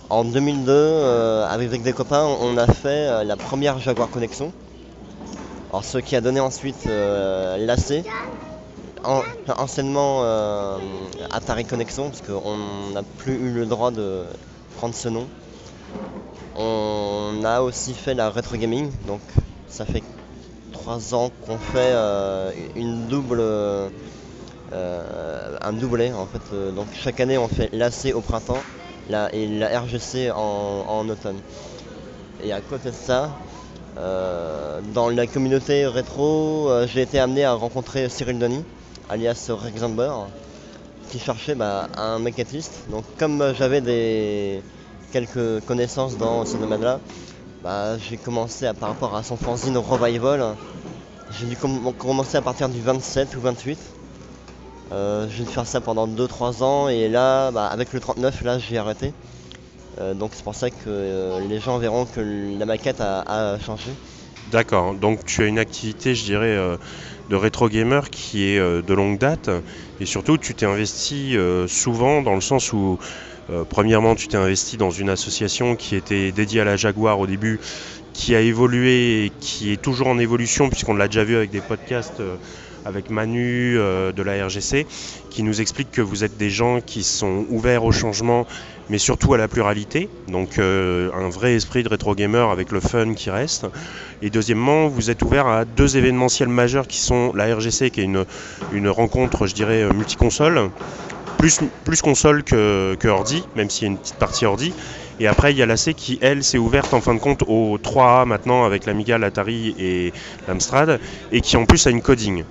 [0.08, 4.52] en 2002 euh, avec des copains, on a fait la première Jaguar Connexion.
[5.82, 8.04] Ce qui a donné ensuite l'AC,
[9.04, 9.24] en-
[9.58, 10.78] anciennement euh,
[11.30, 12.56] Atari Connexion, parce qu'on
[12.92, 14.24] n'a plus eu le droit de
[14.76, 15.26] prendre ce nom.
[16.56, 19.20] On a aussi fait la Retro Gaming, donc
[19.68, 20.02] ça fait
[20.72, 23.88] trois ans qu'on fait euh, une double, euh,
[25.60, 26.54] un doublé en fait.
[26.74, 28.62] Donc chaque année on fait l'AC au printemps
[29.32, 31.38] et la RGC en, automne.
[32.42, 33.30] Et à côté de ça,
[33.96, 38.64] dans la communauté rétro, j'ai été amené à rencontrer Cyril Denis,
[39.10, 40.12] alias Rexamber,
[41.10, 42.84] qui cherchait bah, un maquettiste.
[42.88, 44.62] Donc comme euh, j'avais des
[45.12, 47.00] quelques connaissances dans ce domaine-là,
[47.62, 50.54] bah, j'ai commencé à, par rapport à son fanzine Revival,
[51.30, 53.78] j'ai dû com- commencer à partir du 27 ou 28.
[54.92, 58.58] Euh, j'ai dû faire ça pendant 2-3 ans et là, bah, avec le 39, là
[58.58, 59.12] j'ai arrêté.
[60.00, 62.20] Euh, donc c'est pour ça que les gens verront que
[62.56, 63.90] la maquette a, changé.
[64.52, 66.56] D'accord, donc tu as une activité, je dirais,
[67.30, 69.48] de rétro gamer qui est euh, de longue date.
[70.00, 72.98] Et surtout tu t'es investi euh, souvent dans le sens où,
[73.48, 77.26] euh, premièrement, tu t'es investi dans une association qui était dédiée à la Jaguar au
[77.26, 77.60] début,
[78.12, 81.60] qui a évolué et qui est toujours en évolution puisqu'on l'a déjà vu avec des
[81.60, 82.20] podcasts
[82.84, 84.86] avec Manu de la RGC
[85.30, 88.46] qui nous explique que vous êtes des gens qui sont ouverts au changement
[88.90, 92.80] mais surtout à la pluralité, donc euh, un vrai esprit de rétro gamer avec le
[92.80, 93.66] fun qui reste.
[94.20, 98.04] Et deuxièmement, vous êtes ouvert à deux événementiels majeurs qui sont la RGC, qui est
[98.72, 100.70] une, rencontre, je dirais, euh, multiconsole,
[101.38, 104.74] plus, plus console que, ordi, même s'il y a une petite partie ordi.
[105.20, 107.78] Et après, il y a l'AC qui, elle, s'est ouverte en fin de compte au
[107.78, 110.12] 3A maintenant avec l'Amiga, l'Atari et
[110.48, 110.98] l'Amstrad,
[111.30, 112.42] et qui en plus a une coding.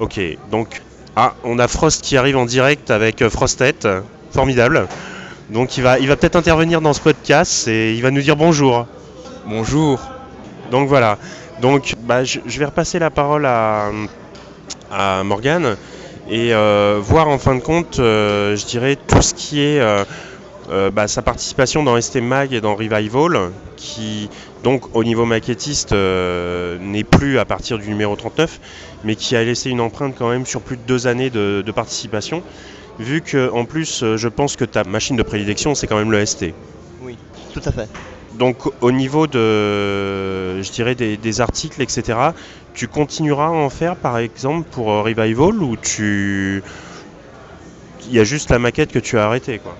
[0.00, 0.20] Ok,
[0.50, 0.80] donc
[1.16, 3.74] ah, on a Frost qui arrive en direct avec euh, Frostet,
[4.30, 4.88] formidable.
[5.50, 8.36] Donc il va, il va peut-être intervenir dans ce podcast et il va nous dire
[8.36, 8.86] bonjour.
[9.46, 10.00] Bonjour.
[10.70, 11.18] Donc voilà.
[11.60, 13.90] Donc bah, je, je vais repasser la parole à,
[14.90, 15.76] à Morgane
[16.30, 20.90] et euh, voir en fin de compte, euh, je dirais, tout ce qui est euh,
[20.90, 24.30] bah, sa participation dans ST Mag et dans Revival, qui
[24.62, 28.60] donc au niveau maquettiste n'est plus à partir du numéro 39,
[29.04, 31.72] mais qui a laissé une empreinte quand même sur plus de deux années de, de
[31.72, 32.42] participation,
[32.98, 36.10] vu que en plus euh, je pense que ta machine de prédilection c'est quand même
[36.10, 36.46] le ST.
[37.00, 37.16] Oui,
[37.52, 37.88] tout à fait.
[38.38, 42.18] Donc au niveau de, je dirais, des, des articles, etc.,
[42.74, 46.62] tu continueras à en faire par exemple pour euh, Revival ou tu...
[48.08, 49.76] Il y a juste la maquette que tu as arrêtée quoi?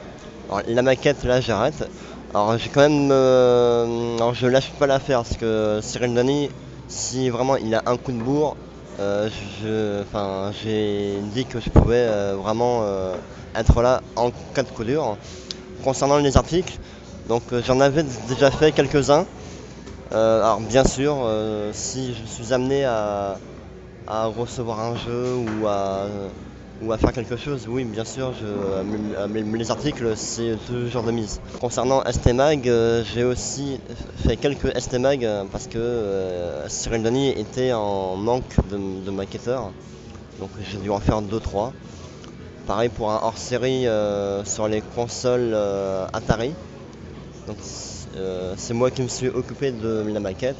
[0.48, 1.88] Alors, la maquette, là, j'arrête.
[2.34, 3.10] Alors, j'ai quand même.
[3.10, 6.50] euh, alors, je lâche pas l'affaire parce que Cyril Denis,
[6.88, 8.56] si vraiment il a un coup de bourre,
[10.62, 13.16] j'ai dit que je pouvais euh, vraiment euh,
[13.54, 15.16] être là en cas de coup dur.
[15.82, 16.78] Concernant les articles,
[17.28, 19.26] donc euh, j'en avais déjà fait quelques-uns.
[20.12, 23.38] Euh, alors, bien sûr, euh, si je suis amené à,
[24.06, 26.06] à recevoir un jeu ou à
[26.80, 31.12] ou à faire quelque chose, oui, bien sûr, je, euh, les articles, c'est toujours de
[31.12, 31.40] mise.
[31.60, 33.78] Concernant STMag, euh, j'ai aussi
[34.26, 39.70] fait quelques STMag euh, parce que euh, Cyril Denis était en manque de, de maquetteurs,
[40.40, 41.72] donc j'ai dû en faire 2-3.
[42.66, 46.52] Pareil pour un hors-série euh, sur les consoles euh, Atari.
[47.46, 47.56] Donc
[48.16, 50.56] euh, c'est moi qui me suis occupé de la maquette.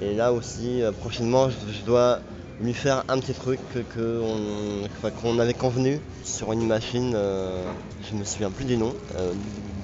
[0.00, 2.20] Et là aussi, euh, prochainement, je dois
[2.60, 4.20] lui faire un petit truc que, que
[5.20, 7.64] qu'on avait convenu sur une machine, euh,
[8.08, 8.94] je me souviens plus du nom.
[9.16, 9.32] Euh,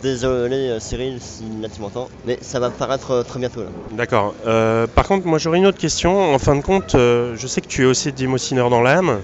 [0.02, 3.68] désolé euh, Cyril si là tu m'entends, mais ça va paraître euh, très bientôt là.
[3.90, 4.34] D'accord.
[4.46, 6.34] Euh, par contre, moi j'aurais une autre question.
[6.34, 9.20] En fin de compte, je sais que tu es aussi démocineur dans l'âme.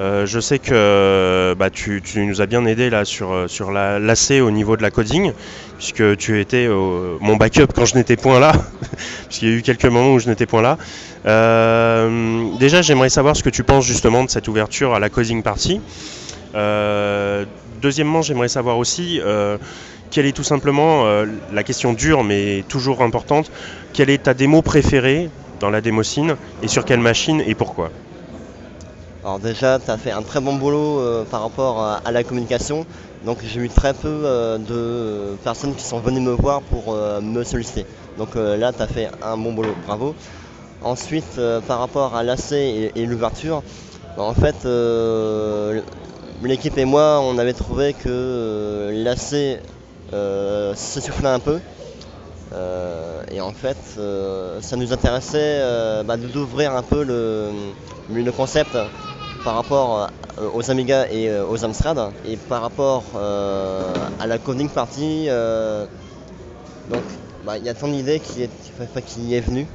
[0.00, 3.70] Euh, je sais que euh, bah, tu, nous as bien aidé là sur, euh, sur
[3.70, 5.32] la l'AC au niveau de la coding,
[5.76, 8.52] puisque tu étais mon backup quand je n'étais point là,
[9.28, 10.78] puisqu'il y a eu quelques moments où je n'étais point là.
[12.58, 15.82] Déjà, j'aimerais savoir ce que tu penses justement de cette ouverture à la coding party.
[17.82, 19.20] Deuxièmement, j'aimerais savoir aussi
[20.10, 21.04] quelle est tout simplement
[21.52, 23.50] la question dure mais toujours importante.
[23.92, 25.28] Quelle est ta démo préférée
[25.60, 27.90] dans la démocine et sur quelle machine et pourquoi?
[29.22, 32.86] Alors déjà, tu as fait un très bon boulot euh, par rapport à, la communication.
[33.26, 37.20] Donc j'ai eu très peu euh, de personnes qui sont venues me voir pour euh,
[37.20, 37.84] me solliciter.
[38.16, 40.14] Donc là, tu as fait un bon boulot, bravo.
[40.82, 43.62] Ensuite, par rapport à l'AC et, l'ouverture,
[44.16, 44.66] bah, en fait,
[46.42, 49.60] l'équipe et moi, on avait trouvé que l'AC
[50.14, 51.60] euh, s'essoufflait un peu.
[53.32, 53.76] Et en fait,
[54.60, 55.62] ça nous intéressait
[56.04, 58.76] bah, d'ouvrir un peu le concept
[59.44, 61.98] par rapport euh, aux Amiga et euh, aux Amstrad.
[62.26, 65.28] Et par rapport euh, à la coding party,
[66.90, 67.02] donc
[67.44, 68.50] bah, il y a ton idée qui est,
[69.06, 69.66] qui est venue.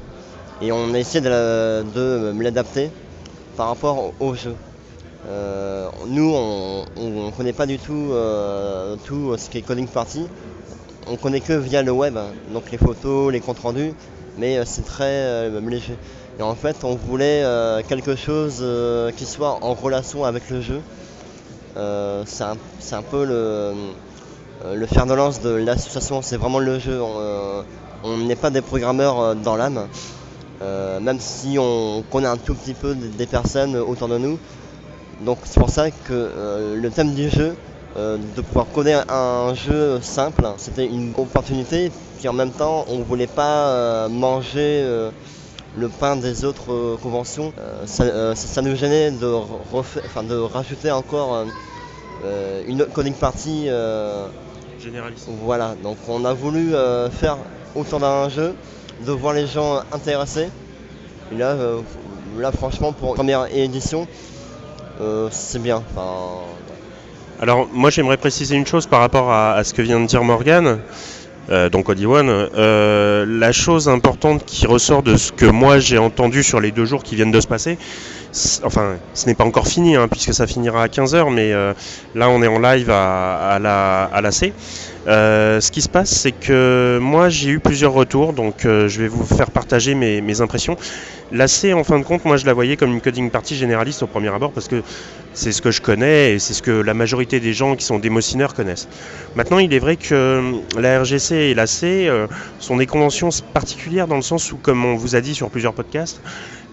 [0.61, 2.89] Et on a essayé de, l'adapter
[3.57, 4.55] par rapport au, jeu.
[6.07, 8.11] Nous, on ne connaît pas du tout
[9.05, 10.27] tout ce qui est coding party.
[11.07, 12.17] On connaît que via le web,
[12.51, 13.93] donc les photos, les comptes rendus,
[14.37, 15.97] mais c'est très léger.
[16.37, 20.59] Et en fait, on voulait euh, quelque chose euh, qui soit en relation avec le
[20.59, 20.81] jeu.
[21.77, 22.43] Euh, c'est
[22.95, 23.73] un, peu le,
[24.73, 26.99] le fer de lance de l'association, c'est vraiment le jeu.
[28.03, 29.87] On n'est pas des programmeurs dans l'âme,
[30.61, 34.39] même si on connaît un tout petit peu des personnes autour de nous.
[35.21, 37.55] Donc c'est pour ça que le thème du jeu,
[37.97, 41.91] de pouvoir coder un jeu simple, c'était une opportunité.
[42.19, 45.09] Puis en même temps, on voulait pas manger
[45.77, 47.51] le pain des autres euh, conventions.
[47.59, 51.45] Euh, ça, euh, ça- ça nous gênait de, refa- enfin, de rajouter encore
[52.67, 53.67] une coding party.
[54.79, 55.27] Généraliste.
[55.43, 56.73] voilà, donc on a voulu
[57.11, 57.37] faire
[57.75, 58.55] autour d'un jeu,
[59.05, 60.49] de voir les gens intéressés.
[61.31, 61.55] Et là,
[62.37, 64.07] là franchement, pour une première édition,
[65.31, 65.83] c'est bien.
[65.91, 66.41] Enfin,
[67.41, 70.23] Alors moi j'aimerais préciser une chose par rapport à, à ce que vient de dire
[70.23, 70.79] Morgan.
[71.49, 76.41] Euh, donc Odiwan, euh, la chose importante qui ressort de ce que moi j'ai entendu
[76.41, 77.77] sur les deux jours qui viennent de se passer,
[78.63, 81.73] enfin ce n'est pas encore fini hein, puisque ça finira à 15h, mais euh,
[82.15, 84.53] là on est en live à, la, C.
[85.05, 89.23] Ce qui se passe c'est que moi j'ai eu plusieurs retours, donc je vais vous
[89.23, 90.77] faire partager mes impressions.
[91.31, 94.03] La C, en fin de compte, moi je la voyais comme une coding party généraliste
[94.03, 94.83] au premier abord parce que
[95.33, 97.97] c'est ce que je connais et c'est ce que la majorité des gens qui sont
[97.97, 98.87] démocineurs connaissent.
[99.35, 102.27] Maintenant, il est vrai que la RGC et la C euh,
[102.59, 105.73] sont des conventions particulières dans le sens où, comme on vous a dit sur plusieurs
[105.73, 106.21] podcasts,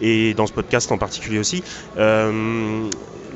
[0.02, 1.62] et dans ce podcast en particulier aussi,
[1.96, 2.84] euh,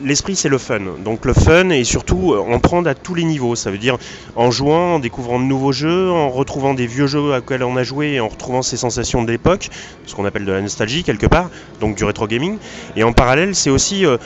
[0.02, 0.80] l'esprit c'est le fun.
[1.04, 3.54] Donc le fun et surtout euh, en prendre à tous les niveaux.
[3.54, 3.98] Ça veut dire
[4.34, 7.82] en jouant, en découvrant de nouveaux jeux, en retrouvant des vieux jeux à on a
[7.82, 9.70] joué et en retrouvant ses sensations de l'époque,
[10.04, 12.58] ce qu'on appelle de la nostalgie quelque part, donc du rétro gaming.
[12.96, 14.18] Et en parallèle, c'est aussi euh,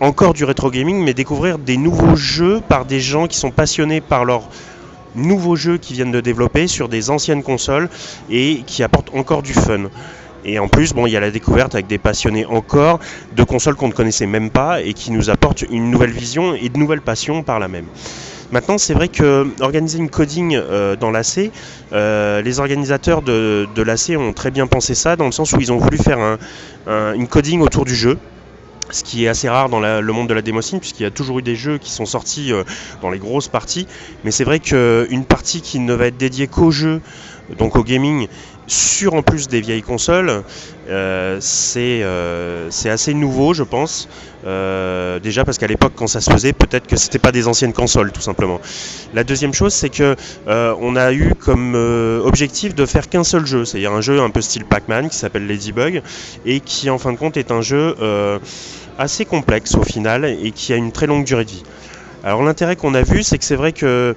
[0.00, 4.00] encore du rétro gaming, mais découvrir des nouveaux jeux par des gens qui sont passionnés
[4.00, 4.48] par leurs
[5.14, 7.88] nouveaux jeux qui viennent de développer sur des anciennes consoles
[8.30, 9.88] et qui apportent encore du fun.
[10.44, 13.00] Et en plus, bon, il y a la découverte avec des passionnés encore
[13.34, 16.68] de consoles qu'on ne connaissait même pas et qui nous apportent une nouvelle vision et
[16.68, 17.86] de nouvelles passions par la même.
[18.50, 21.50] Maintenant, c'est vrai que organiser une coding euh, dans l'AC,
[21.92, 25.70] euh, les organisateurs de, l'AC ont très bien pensé ça dans le sens où ils
[25.70, 26.38] ont voulu faire un,
[26.86, 28.16] un, une coding autour du jeu
[28.90, 31.38] ce qui est assez rare dans le monde de la démocine, puisqu'il y a toujours
[31.40, 32.64] eu des jeux qui sont sortis euh,
[33.02, 33.86] dans les grosses parties.
[34.24, 37.00] Mais c'est vrai qu'une partie qui ne va être dédiée qu'au jeu,
[37.58, 38.28] donc au gaming,
[38.68, 40.42] sur en plus des vieilles consoles,
[40.88, 44.08] euh, c'est euh, assez nouveau, je pense.
[44.46, 47.72] Euh, déjà parce qu'à l'époque, quand ça se faisait, peut-être que c'était pas des anciennes
[47.72, 48.60] consoles, tout simplement.
[49.14, 50.16] La deuxième chose, c'est que
[50.46, 51.74] on a eu comme
[52.24, 55.46] objectif de faire qu'un seul jeu, c'est-à-dire un jeu un peu style Pac-Man qui s'appelle
[55.46, 56.02] Ladybug
[56.46, 57.96] et qui, en fin de compte, est un jeu
[58.98, 61.62] assez complexe au final et qui a une très longue durée de vie.
[62.24, 64.14] Alors l'intérêt qu'on a vu, c'est que c'est vrai que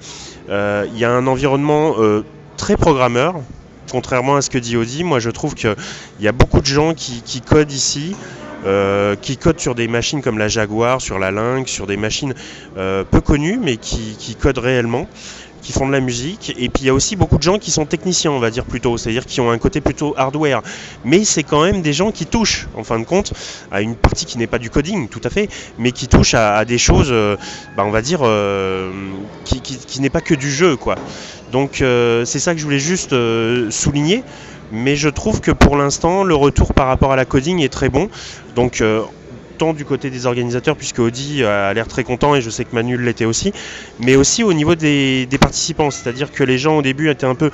[0.50, 1.96] il y a un environnement
[2.58, 3.36] très programmeur,
[3.90, 5.76] contrairement à ce que dit Audi, moi je trouve qu'il
[6.20, 8.16] y a beaucoup de gens qui, codent ici,
[8.66, 12.34] euh, qui codent sur des machines comme la Jaguar, sur la Lynx, sur des machines
[12.78, 15.08] euh, peu connues, mais qui, codent réellement,
[15.62, 16.54] qui font de la musique.
[16.58, 18.66] Et puis il y a aussi beaucoup de gens qui sont techniciens, on va dire
[18.66, 20.62] plutôt, c'est-à-dire qui ont un côté plutôt hardware.
[21.04, 23.34] Mais c'est quand même des gens qui touchent, en fin de compte,
[23.72, 26.64] à une partie qui n'est pas du coding, tout à fait, mais qui touchent à,
[26.66, 27.36] des choses, euh,
[27.76, 28.22] bah, on va dire,
[29.44, 30.96] qui, qui, qui n'est pas que du jeu, quoi.
[31.52, 34.24] Donc euh, c'est ça que je voulais juste euh, souligner.
[34.72, 37.90] Mais je trouve que pour l'instant, le retour par rapport à la coding est très
[37.90, 38.10] bon.
[38.56, 39.02] Donc euh,
[39.58, 42.74] tant du côté des organisateurs, puisque Audi a l'air très content et je sais que
[42.74, 43.52] Manu l'était aussi,
[44.00, 45.92] mais aussi au niveau des, participants.
[45.92, 47.52] C'est-à-dire que les gens au début étaient un peu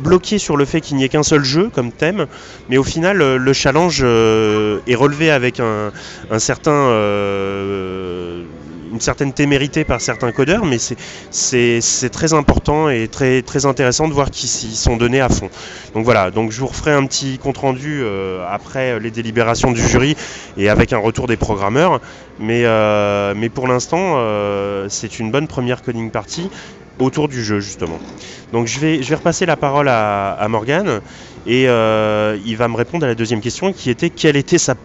[0.00, 2.26] bloqués sur le fait qu'il n'y ait qu'un seul jeu comme thème,
[2.70, 6.88] mais au final, le challenge est relevé avec un certain.
[8.94, 14.30] Une certaine témérité par certains codeurs, mais c'est très important et très, intéressant de voir
[14.30, 15.50] qu'ils s'y sont donnés à fond.
[15.94, 19.82] Donc voilà, donc je vous referai un petit compte rendu euh, après les délibérations du
[19.82, 20.16] jury
[20.56, 22.00] et avec un retour des programmeurs.
[22.38, 26.48] Mais, euh, pour l'instant, euh, c'est une bonne première coding party
[27.00, 27.98] autour du jeu justement.
[28.52, 31.00] Donc je vais, je repasser la parole à, à Morgane
[31.48, 34.76] et il va me répondre à la deuxième question qui était quelle était sa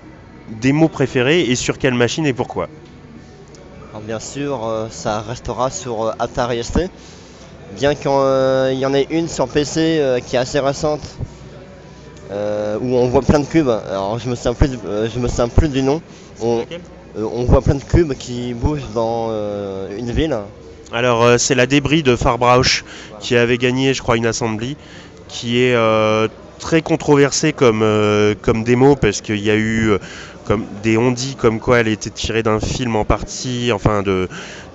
[0.49, 2.69] démo préférée et sur quelle machine et pourquoi.
[4.09, 6.79] Bien sûr, euh, ça restera sur euh, Atari ST.
[7.73, 11.01] Bien qu'il euh, y en ait une sur PC euh, qui est assez récente,
[12.31, 13.69] euh, où on voit plein de cubes.
[13.69, 16.01] Alors je me souviens plus, du- euh, je me souviens plus du nom.
[16.41, 16.65] On,
[17.17, 20.35] euh, on voit plein de cubes qui bougent dans euh, une ville.
[20.91, 22.83] Alors euh, c'est la débris de Farbrauch
[23.19, 24.75] qui avait gagné je crois une assembly
[25.27, 26.27] qui est euh,
[26.59, 29.97] très controversée comme, euh, comme démo parce qu'il y a eu euh,
[30.49, 34.27] comme des on-dit comme quoi elle était tirée d'un film en partie, enfin de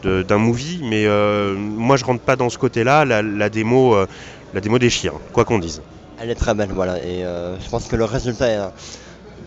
[0.05, 3.05] de- d'un movie, mais euh, moi je rentre pas dans ce côté-là.
[3.05, 4.07] La, la démo, euh,
[4.55, 5.83] la démo déchire, quoi qu'on dise.
[6.16, 6.99] Elle est très belle, voilà.
[7.05, 8.61] Et euh, je pense que le résultat est.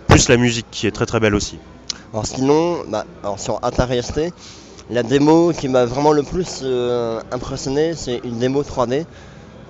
[0.08, 1.60] Plus la musique qui est très très belle aussi.
[2.12, 4.34] Alors sinon, bah, alors sur Atari ST,
[4.90, 9.06] la démo qui m'a vraiment le plus euh, impressionné, c'est une démo 3D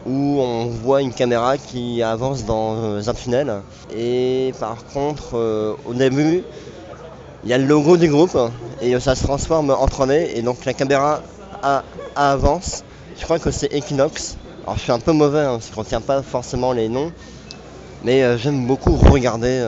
[0.07, 3.61] où on voit une caméra qui avance dans euh, un tunnel.
[3.95, 6.43] Et par contre, euh, au début,
[7.43, 8.37] il y a le logo du groupe
[8.81, 11.21] et ça se transforme en 3D et donc la caméra
[12.15, 12.83] avance.
[13.17, 14.37] Je crois que c'est Equinox.
[14.63, 17.11] Alors je suis un peu mauvais hein, parce qu'on ne retient pas forcément les noms.
[18.03, 19.63] Mais euh, j'aime beaucoup regarder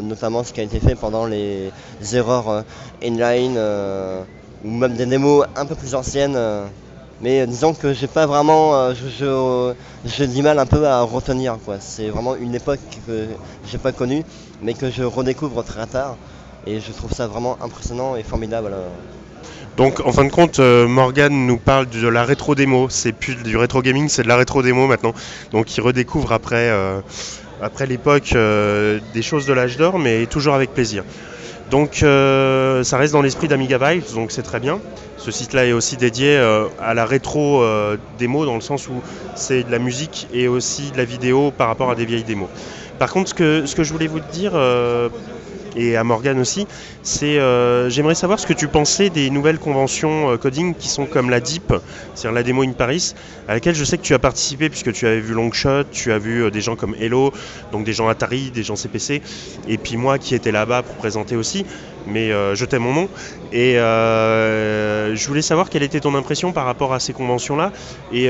[0.00, 1.70] notamment ce qui a été fait pendant les,
[2.12, 2.64] erreurs
[3.02, 3.58] inline
[4.64, 6.38] ou même des démos un peu plus anciennes.
[7.20, 7.24] Euh.
[7.24, 11.02] mais euh, disons que j'ai pas vraiment, euh, je- j'ai du mal un peu à
[11.02, 11.76] retenir quoi.
[11.80, 13.28] C'est vraiment une époque que
[13.70, 14.24] j'ai pas connue,
[14.62, 16.16] mais que je redécouvre très tard.
[16.66, 18.70] Et je trouve ça vraiment impressionnant et formidable.
[18.72, 18.88] euh.
[19.76, 22.88] Donc en fin de compte, euh, Morgan nous parle de la rétro démo.
[22.90, 25.14] C'est plus du rétro gaming, c'est de la rétro démo maintenant.
[25.52, 27.00] Donc il redécouvre après, euh,
[27.62, 31.04] après l'époque euh, des choses de l'âge d'or, mais toujours avec plaisir.
[31.70, 34.80] Donc euh, ça reste dans l'esprit d'Amiga Vibes, donc c'est très bien.
[35.28, 39.02] Ce site-là est aussi dédié euh, à la rétro euh, démo dans le sens où
[39.36, 42.48] c'est de la musique et aussi de la vidéo par rapport à des vieilles démos.
[42.98, 45.10] Par contre, ce que, ce que je voulais vous dire, euh,
[45.78, 46.66] et à Morgan aussi,
[47.02, 51.06] c'est euh, j'aimerais savoir ce que tu pensais des nouvelles conventions euh, coding qui sont
[51.06, 51.72] comme la DIP,
[52.14, 53.14] c'est-à-dire la démo in Paris,
[53.46, 56.18] à laquelle je sais que tu as participé puisque tu avais vu Longshot, tu as
[56.18, 57.32] vu euh, des gens comme Hello,
[57.70, 59.22] donc des gens Atari, des gens CPC,
[59.68, 61.64] et puis moi qui étais là-bas pour présenter aussi,
[62.06, 63.08] mais je t'ai mon nom.
[63.52, 67.72] Et je voulais savoir quelle était ton impression par rapport à ces conventions-là
[68.12, 68.24] et,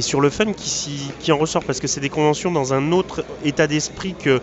[0.00, 3.24] sur le fun qui, qui en ressort, parce que c'est des conventions dans un autre
[3.44, 4.40] état d'esprit que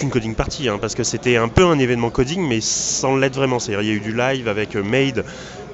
[0.00, 3.36] qu'une coding party, hein, parce que c'était un peu un événement coding, mais sans l'être
[3.36, 3.58] vraiment.
[3.58, 5.24] C'est-à-dire, il y a eu du live avec euh, Made,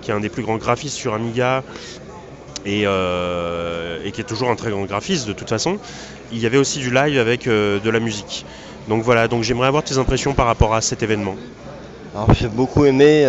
[0.03, 1.62] qui est un des plus grands graphistes sur Amiga,
[2.66, 5.79] et, euh, et qui est toujours un très grand graphiste de toute façon.
[6.33, 8.45] Il y avait aussi du live avec euh, de la musique.
[8.89, 11.37] Donc voilà, donc j'aimerais avoir tes impressions par rapport à cet événement.
[12.14, 13.27] Alors j'ai beaucoup aimé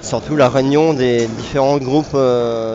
[0.00, 2.16] surtout la réunion des différents groupes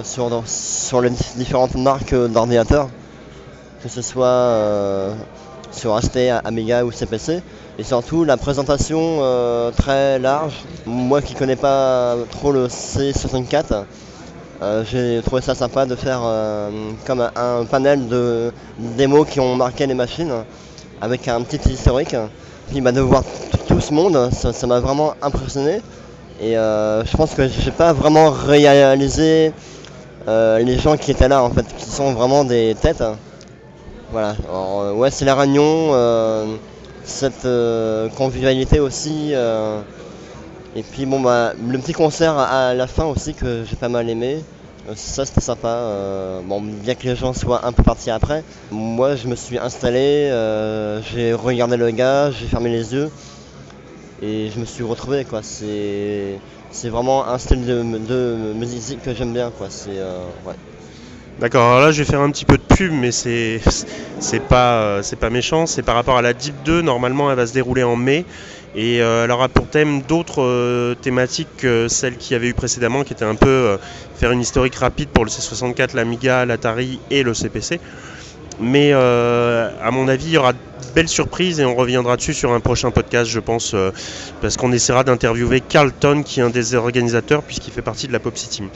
[0.04, 2.90] sur, les différentes marques d'ordinateurs,
[3.84, 5.14] que ce soit
[5.72, 7.42] sur HT, Amiga ou CPC,
[7.78, 10.54] et surtout la présentation euh, très large.
[10.86, 13.84] Moi qui connais pas trop le C64,
[14.62, 16.70] euh, j'ai trouvé ça sympa de faire euh,
[17.06, 20.34] comme un, panel de démos qui ont marqué les machines,
[21.02, 22.16] avec un petit historique.
[22.70, 23.24] Puis bah, de voir
[23.68, 25.82] tout ce monde, ça m'a vraiment impressionné.
[26.42, 29.52] Et je pense que j'ai pas vraiment réalisé
[30.28, 33.04] les gens qui étaient là en fait, qui sont vraiment des têtes.
[34.12, 34.36] Voilà.
[34.52, 36.56] Euh, ouais, c'est la réunion, euh,
[37.04, 39.34] cette euh, convivialité aussi.
[40.76, 44.10] et puis bon bah le petit concert à, la fin aussi que j'ai pas mal
[44.10, 44.44] aimé.
[44.96, 46.42] Ça c'était sympa.
[46.46, 48.44] bon bien que les gens soient un peu partis après.
[48.72, 50.32] Moi je me suis installé,
[51.14, 53.12] j'ai regardé le gars, j'ai fermé les yeux
[54.22, 55.42] et je me suis retrouvé quoi.
[55.44, 56.40] C'est
[56.72, 59.68] c'est vraiment un style de, musique que j'aime bien quoi.
[59.70, 60.00] C'est
[60.46, 60.56] ouais.
[61.40, 63.62] D'accord, alors là je vais faire un petit peu de pub, mais c'est
[64.50, 65.66] pas, euh, pas méchant.
[65.68, 68.26] C'est par rapport à la Deep 2, normalement elle va se dérouler en mai.
[68.76, 72.54] Et euh, elle aura pour thème d'autres euh, thématiques que celles qu'il y avait eu
[72.54, 73.78] précédemment, qui étaient un peu
[74.14, 77.80] faire une historique rapide pour le C64, l'Amiga, l'Atari et le CPC.
[78.60, 80.60] Mais euh, à mon avis, il y aura de
[80.94, 83.92] belles surprises et on reviendra dessus sur un prochain podcast, je pense, euh,
[84.42, 88.20] parce qu'on essaiera d'interviewer Carlton, qui est un des organisateurs, puisqu'il fait partie de la
[88.20, 88.68] Popsy Team.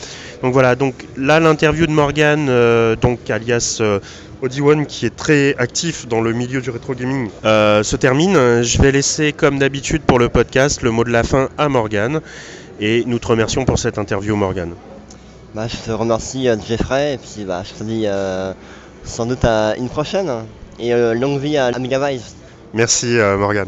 [0.41, 3.81] Donc voilà, donc là l'interview de Morgan, euh, donc alias
[4.41, 8.63] Odi1, qui est très actif dans le milieu du rétro gaming, se termine.
[8.63, 12.21] Je vais laisser, comme d'habitude pour le podcast, le mot de la fin à Morgan.
[12.79, 14.73] Et nous te remercions pour cette interview, Morgan.
[15.53, 18.07] Bah, je te remercie Jeffrey et puis bah, je te dis
[19.05, 20.31] sans doute à une prochaine
[20.79, 22.23] et euh, longue vie à Vive.
[22.73, 23.67] Merci, euh, Morgan.